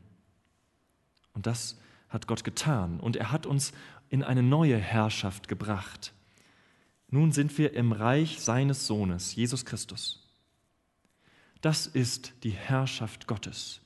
Und 1.34 1.46
das 1.46 1.78
hat 2.08 2.26
Gott 2.26 2.44
getan. 2.44 3.00
Und 3.00 3.16
er 3.16 3.32
hat 3.32 3.46
uns 3.46 3.72
in 4.08 4.22
eine 4.22 4.42
neue 4.42 4.76
Herrschaft 4.76 5.48
gebracht. 5.48 6.12
Nun 7.10 7.32
sind 7.32 7.56
wir 7.58 7.74
im 7.74 7.92
Reich 7.92 8.40
seines 8.40 8.86
Sohnes, 8.86 9.34
Jesus 9.34 9.64
Christus. 9.64 10.26
Das 11.60 11.86
ist 11.86 12.32
die 12.44 12.50
Herrschaft 12.50 13.26
Gottes, 13.26 13.80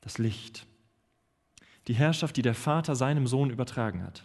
das 0.00 0.18
Licht. 0.18 0.66
Die 1.86 1.94
Herrschaft, 1.94 2.36
die 2.36 2.42
der 2.42 2.54
Vater 2.54 2.96
seinem 2.96 3.26
Sohn 3.26 3.50
übertragen 3.50 4.02
hat, 4.02 4.24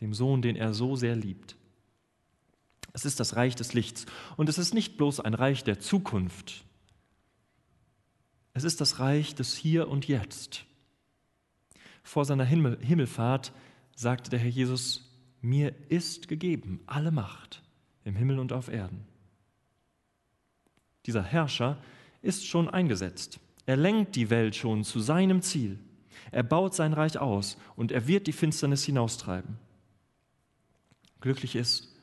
dem 0.00 0.14
Sohn, 0.14 0.42
den 0.42 0.56
er 0.56 0.72
so 0.72 0.96
sehr 0.96 1.16
liebt. 1.16 1.56
Es 2.92 3.04
ist 3.04 3.20
das 3.20 3.36
Reich 3.36 3.56
des 3.56 3.74
Lichts 3.74 4.06
und 4.36 4.48
es 4.48 4.56
ist 4.56 4.72
nicht 4.72 4.96
bloß 4.96 5.20
ein 5.20 5.34
Reich 5.34 5.64
der 5.64 5.80
Zukunft, 5.80 6.63
Es 8.54 8.62
ist 8.62 8.80
das 8.80 9.00
Reich 9.00 9.34
des 9.34 9.56
Hier 9.56 9.88
und 9.88 10.06
Jetzt. 10.06 10.64
Vor 12.04 12.24
seiner 12.24 12.44
Himmel 12.44 12.78
Himmelfahrt 12.80 13.52
sagte 13.96 14.30
der 14.30 14.38
Herr 14.38 14.50
Jesus, 14.50 15.10
mir 15.40 15.74
ist 15.88 16.28
gegeben 16.28 16.80
alle 16.86 17.10
Macht 17.10 17.62
im 18.04 18.14
Himmel 18.14 18.38
und 18.38 18.52
auf 18.52 18.68
Erden. 18.68 19.04
Dieser 21.06 21.22
Herrscher 21.22 21.82
ist 22.22 22.46
schon 22.46 22.68
eingesetzt. 22.68 23.40
Er 23.66 23.76
lenkt 23.76 24.14
die 24.16 24.30
Welt 24.30 24.54
schon 24.54 24.84
zu 24.84 25.00
seinem 25.00 25.42
Ziel. 25.42 25.78
Er 26.30 26.42
baut 26.42 26.74
sein 26.74 26.92
Reich 26.92 27.18
aus 27.18 27.58
und 27.76 27.92
er 27.92 28.06
wird 28.06 28.26
die 28.26 28.32
Finsternis 28.32 28.84
hinaustreiben. 28.84 29.58
Glücklich 31.20 31.56
ist, 31.56 31.94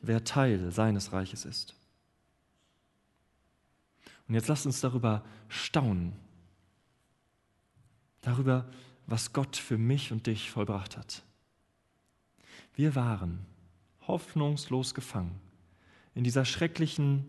wer 0.00 0.24
Teil 0.24 0.70
seines 0.70 1.12
Reiches 1.12 1.44
ist. 1.44 1.77
Und 4.28 4.34
jetzt 4.34 4.48
lasst 4.48 4.66
uns 4.66 4.80
darüber 4.80 5.24
staunen. 5.48 6.12
Darüber, 8.20 8.68
was 9.06 9.32
Gott 9.32 9.56
für 9.56 9.78
mich 9.78 10.12
und 10.12 10.26
dich 10.26 10.50
vollbracht 10.50 10.96
hat. 10.96 11.22
Wir 12.74 12.94
waren 12.94 13.46
hoffnungslos 14.06 14.94
gefangen 14.94 15.40
in 16.14 16.24
dieser 16.24 16.44
schrecklichen 16.44 17.24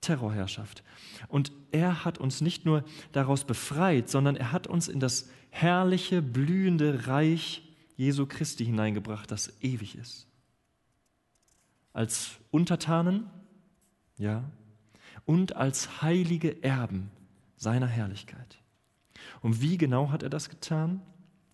Terrorherrschaft. 0.00 0.82
Und 1.28 1.52
er 1.70 2.04
hat 2.04 2.18
uns 2.18 2.40
nicht 2.40 2.64
nur 2.64 2.84
daraus 3.12 3.44
befreit, 3.44 4.08
sondern 4.08 4.36
er 4.36 4.52
hat 4.52 4.66
uns 4.66 4.88
in 4.88 5.00
das 5.00 5.30
herrliche, 5.50 6.22
blühende 6.22 7.06
Reich 7.06 7.62
Jesu 7.96 8.26
Christi 8.26 8.64
hineingebracht, 8.64 9.30
das 9.30 9.52
ewig 9.60 9.96
ist. 9.96 10.26
Als 11.92 12.32
Untertanen, 12.50 13.28
ja, 14.18 14.44
und 15.28 15.56
als 15.56 16.00
heilige 16.00 16.62
Erben 16.62 17.10
seiner 17.58 17.86
Herrlichkeit. 17.86 18.62
Und 19.42 19.60
wie 19.60 19.76
genau 19.76 20.10
hat 20.10 20.22
er 20.22 20.30
das 20.30 20.48
getan, 20.48 21.02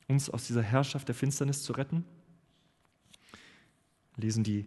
uns 0.07 0.31
aus 0.31 0.47
dieser 0.47 0.63
Herrschaft 0.63 1.09
der 1.09 1.17
Finsternis 1.17 1.65
zu 1.65 1.73
retten? 1.73 2.05
Lesen 4.17 4.45
die 4.45 4.65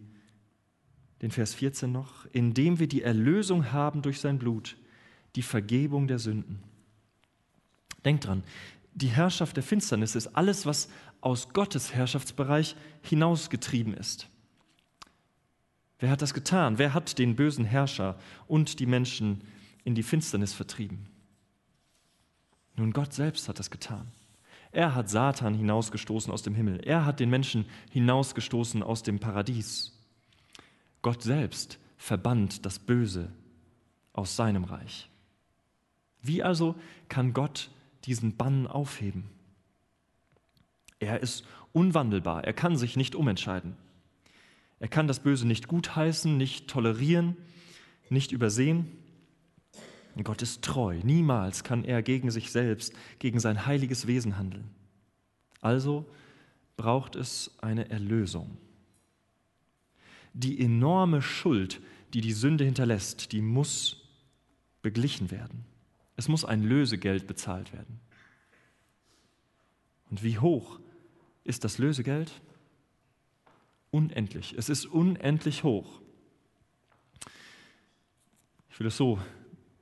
den 1.22 1.30
Vers 1.30 1.54
14 1.54 1.90
noch, 1.90 2.26
indem 2.32 2.80
wir 2.80 2.86
die 2.86 3.00
Erlösung 3.00 3.72
haben 3.72 4.02
durch 4.02 4.20
sein 4.20 4.38
Blut, 4.38 4.76
die 5.36 5.42
Vergebung 5.42 6.06
der 6.06 6.18
Sünden. 6.18 6.62
Denkt 8.04 8.26
dran, 8.26 8.44
die 8.94 9.08
Herrschaft 9.08 9.56
der 9.56 9.64
Finsternis 9.64 10.16
ist 10.16 10.36
alles, 10.36 10.66
was 10.66 10.90
aus 11.22 11.48
Gottes 11.54 11.94
Herrschaftsbereich 11.94 12.76
hinausgetrieben 13.00 13.94
ist. 13.94 14.28
Wer 15.98 16.10
hat 16.10 16.22
das 16.22 16.34
getan? 16.34 16.78
Wer 16.78 16.94
hat 16.94 17.18
den 17.18 17.36
bösen 17.36 17.64
Herrscher 17.64 18.16
und 18.46 18.78
die 18.78 18.86
Menschen 18.86 19.42
in 19.84 19.94
die 19.94 20.02
Finsternis 20.02 20.54
vertrieben? 20.54 21.08
Nun, 22.76 22.92
Gott 22.92 23.12
selbst 23.12 23.48
hat 23.48 23.58
das 23.58 23.70
getan. 23.70 24.12
Er 24.70 24.94
hat 24.94 25.08
Satan 25.08 25.54
hinausgestoßen 25.54 26.32
aus 26.32 26.42
dem 26.42 26.54
Himmel. 26.54 26.80
Er 26.84 27.04
hat 27.04 27.20
den 27.20 27.30
Menschen 27.30 27.66
hinausgestoßen 27.90 28.82
aus 28.82 29.02
dem 29.02 29.18
Paradies. 29.18 29.92
Gott 31.02 31.22
selbst 31.22 31.78
verbannt 31.96 32.64
das 32.64 32.78
Böse 32.78 33.32
aus 34.12 34.36
seinem 34.36 34.64
Reich. 34.64 35.08
Wie 36.22 36.42
also 36.42 36.76
kann 37.08 37.32
Gott 37.32 37.70
diesen 38.04 38.36
Bann 38.36 38.66
aufheben? 38.66 39.30
Er 41.00 41.20
ist 41.20 41.44
unwandelbar, 41.72 42.44
er 42.44 42.52
kann 42.52 42.76
sich 42.76 42.96
nicht 42.96 43.14
umentscheiden. 43.14 43.76
Er 44.80 44.88
kann 44.88 45.08
das 45.08 45.20
Böse 45.20 45.46
nicht 45.46 45.68
gutheißen, 45.68 46.36
nicht 46.36 46.68
tolerieren, 46.68 47.36
nicht 48.10 48.32
übersehen. 48.32 48.86
Gott 50.24 50.42
ist 50.42 50.62
treu, 50.62 50.98
niemals 51.04 51.62
kann 51.62 51.84
er 51.84 52.02
gegen 52.02 52.30
sich 52.30 52.50
selbst, 52.50 52.92
gegen 53.20 53.38
sein 53.38 53.66
heiliges 53.66 54.06
Wesen 54.08 54.36
handeln. 54.36 54.68
Also 55.60 56.10
braucht 56.76 57.14
es 57.14 57.56
eine 57.60 57.88
Erlösung. 57.90 58.56
Die 60.32 60.60
enorme 60.60 61.22
Schuld, 61.22 61.80
die 62.14 62.20
die 62.20 62.32
Sünde 62.32 62.64
hinterlässt, 62.64 63.32
die 63.32 63.42
muss 63.42 64.08
beglichen 64.82 65.30
werden. 65.30 65.64
Es 66.16 66.28
muss 66.28 66.44
ein 66.44 66.62
Lösegeld 66.62 67.26
bezahlt 67.26 67.72
werden. 67.72 68.00
Und 70.10 70.22
wie 70.22 70.38
hoch 70.38 70.80
ist 71.44 71.64
das 71.64 71.78
Lösegeld? 71.78 72.32
Unendlich. 73.90 74.54
Es 74.56 74.68
ist 74.68 74.86
unendlich 74.86 75.64
hoch. 75.64 76.00
Ich 78.70 78.80
will 78.80 78.86
es 78.86 78.96
so 78.96 79.18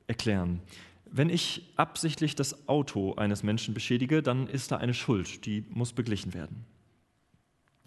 erklären. 0.07 0.61
Wenn 1.05 1.29
ich 1.29 1.73
absichtlich 1.77 2.35
das 2.35 2.69
Auto 2.69 3.15
eines 3.15 3.43
Menschen 3.43 3.75
beschädige, 3.75 4.23
dann 4.23 4.49
ist 4.49 4.73
da 4.73 4.77
eine 4.77 4.95
Schuld, 4.95 5.47
die 5.47 5.65
muss 5.71 5.93
beglichen 5.93 6.35
werden. 6.35 6.65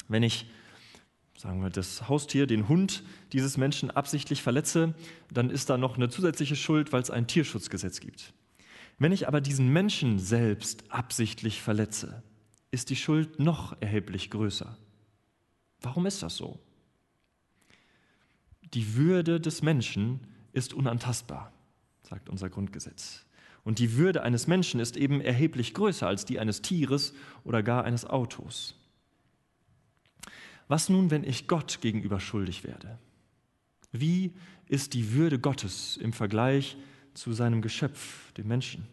Wenn 0.08 0.24
ich 0.24 0.48
sagen 1.40 1.62
wir, 1.62 1.70
das 1.70 2.10
Haustier, 2.10 2.48
den 2.48 2.68
Hund 2.68 3.02
dieses 3.32 3.56
Menschen 3.56 3.90
absichtlich 3.92 4.42
verletze, 4.42 4.94
dann 5.32 5.50
ist 5.50 5.70
da 5.70 5.78
noch 5.78 5.96
eine 5.96 6.10
zusätzliche 6.10 6.58
Schuld, 6.58 6.92
weil 6.92 7.02
es 7.02 7.10
ein 7.10 7.28
Tierschutzgesetz 7.28 8.02
gibt. 8.02 8.34
Wenn 8.98 9.14
ich 9.14 9.26
aber 9.26 9.40
diesen 9.40 9.70
Menschen 9.70 10.20
selbst 10.20 10.84
absichtlich 10.92 11.62
verletze, 11.62 12.24
ist 12.72 12.90
die 12.90 12.98
Schuld 12.98 13.40
noch 13.40 13.82
erheblich 13.82 14.30
größer. 14.30 14.78
Warum 15.82 16.06
ist 16.06 16.24
das 16.24 16.36
so? 16.36 16.60
Die 18.74 18.96
Würde 18.96 19.40
des 19.40 19.62
Menschen 19.62 20.20
ist 20.54 20.74
unantastbar, 20.74 21.52
sagt 22.04 22.30
unser 22.30 22.50
Grundgesetz. 22.50 23.26
Und 23.64 23.80
die 23.80 23.96
Würde 23.96 24.24
eines 24.24 24.48
Menschen 24.48 24.80
ist 24.80 24.98
eben 24.98 25.22
erheblich 25.22 25.74
größer 25.74 26.08
als 26.08 26.26
die 26.26 26.40
eines 26.40 26.62
Tieres 26.62 27.14
oder 27.44 27.64
gar 27.64 27.84
eines 27.84 28.06
Autos. 28.06 28.76
Was 30.68 30.90
nun, 30.90 31.10
wenn 31.12 31.24
ich 31.24 31.48
Gott 31.48 31.82
gegenüber 31.82 32.20
schuldig 32.20 32.64
werde? 32.64 33.00
Wie 33.92 34.34
ist 34.68 34.94
die 34.94 35.14
Würde 35.14 35.40
Gottes 35.40 35.98
im 35.98 36.14
Vergleich 36.14 36.78
zu 37.16 37.34
seinem 37.34 37.62
Geschöpf, 37.62 38.32
dem 38.34 38.48
Menschen? 38.48 38.88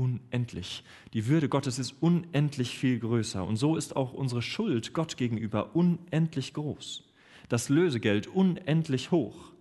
Unendlich. 0.00 0.82
Die 1.12 1.26
Würde 1.26 1.50
Gottes 1.50 1.78
ist 1.78 1.94
unendlich 2.00 2.78
viel 2.78 2.98
größer. 2.98 3.44
Und 3.44 3.56
so 3.56 3.76
ist 3.76 3.96
auch 3.96 4.14
unsere 4.14 4.40
Schuld 4.40 4.94
Gott 4.94 5.18
gegenüber 5.18 5.76
unendlich 5.76 6.54
groß. 6.54 7.04
Das 7.50 7.68
Lösegeld 7.68 8.26
unendlich 8.26 9.10
hoch. 9.10 9.52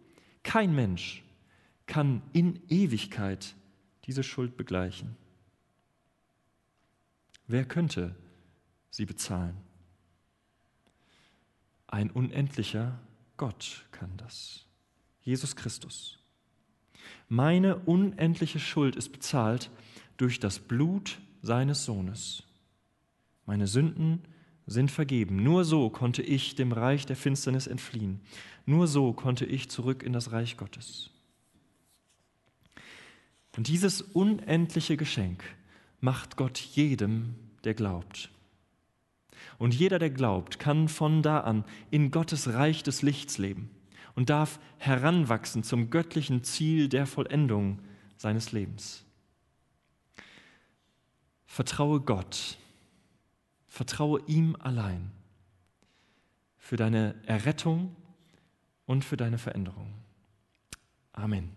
Kein 0.42 0.74
Mensch 0.74 1.24
kann 1.88 2.22
in 2.32 2.62
Ewigkeit 2.70 3.54
diese 4.06 4.24
Schuld 4.24 4.56
begleichen. 4.56 5.18
Wer 7.48 7.66
könnte 7.66 8.16
sie 8.92 9.06
bezahlen? 9.06 9.58
Ein 11.88 12.12
unendlicher 12.12 12.98
Gott 13.36 13.84
kann 13.92 14.16
das. 14.16 14.66
Jesus 15.22 15.58
Christus. 15.58 16.18
Meine 17.28 17.76
unendliche 17.80 18.62
Schuld 18.62 18.96
ist 18.96 19.10
bezahlt 19.10 19.70
durch 20.20 20.40
das 20.40 20.60
Blut 20.60 21.20
seines 21.42 21.86
Sohnes. 21.86 22.44
Meine 23.46 23.68
Sünden 23.68 24.22
sind 24.68 24.92
vergeben. 24.92 25.42
Nur 25.44 25.66
so 25.66 25.90
konnte 25.90 26.22
ich 26.22 26.56
dem 26.56 26.72
Reich 26.72 27.06
der 27.06 27.16
Finsternis 27.16 27.68
entfliehen. 27.68 28.20
Nur 28.66 28.88
so 28.88 29.14
konnte 29.14 29.46
ich 29.46 29.70
zurück 29.70 30.04
in 30.04 30.14
das 30.14 30.32
Reich 30.32 30.58
Gottes. 30.58 31.10
Und 33.58 33.68
dieses 33.68 34.02
unendliche 34.02 34.98
Geschenk 34.98 35.44
macht 36.02 36.36
Gott 36.36 36.60
jedem, 36.60 37.36
der 37.64 37.74
glaubt. 37.74 38.30
Und 39.58 39.74
jeder, 39.74 40.00
der 40.00 40.10
glaubt, 40.10 40.60
kann 40.60 40.88
von 40.90 41.22
da 41.22 41.40
an 41.40 41.64
in 41.92 42.12
Gottes 42.12 42.54
Reich 42.54 42.84
des 42.84 43.02
Lichts 43.02 43.38
leben 43.38 43.70
und 44.16 44.30
darf 44.30 44.60
heranwachsen 44.78 45.64
zum 45.64 45.90
göttlichen 45.90 46.44
Ziel 46.44 46.90
der 46.90 47.06
Vollendung 47.06 47.80
seines 48.18 48.52
Lebens. 48.52 49.06
Vertraue 51.50 52.00
Gott. 52.00 52.58
Vertraue 53.68 54.22
ihm 54.28 54.56
allein 54.60 55.12
für 56.58 56.78
deine 56.78 57.16
Errettung 57.26 57.96
und 58.86 59.04
für 59.04 59.18
deine 59.18 59.40
Veränderung. 59.40 59.92
Amen. 61.12 61.52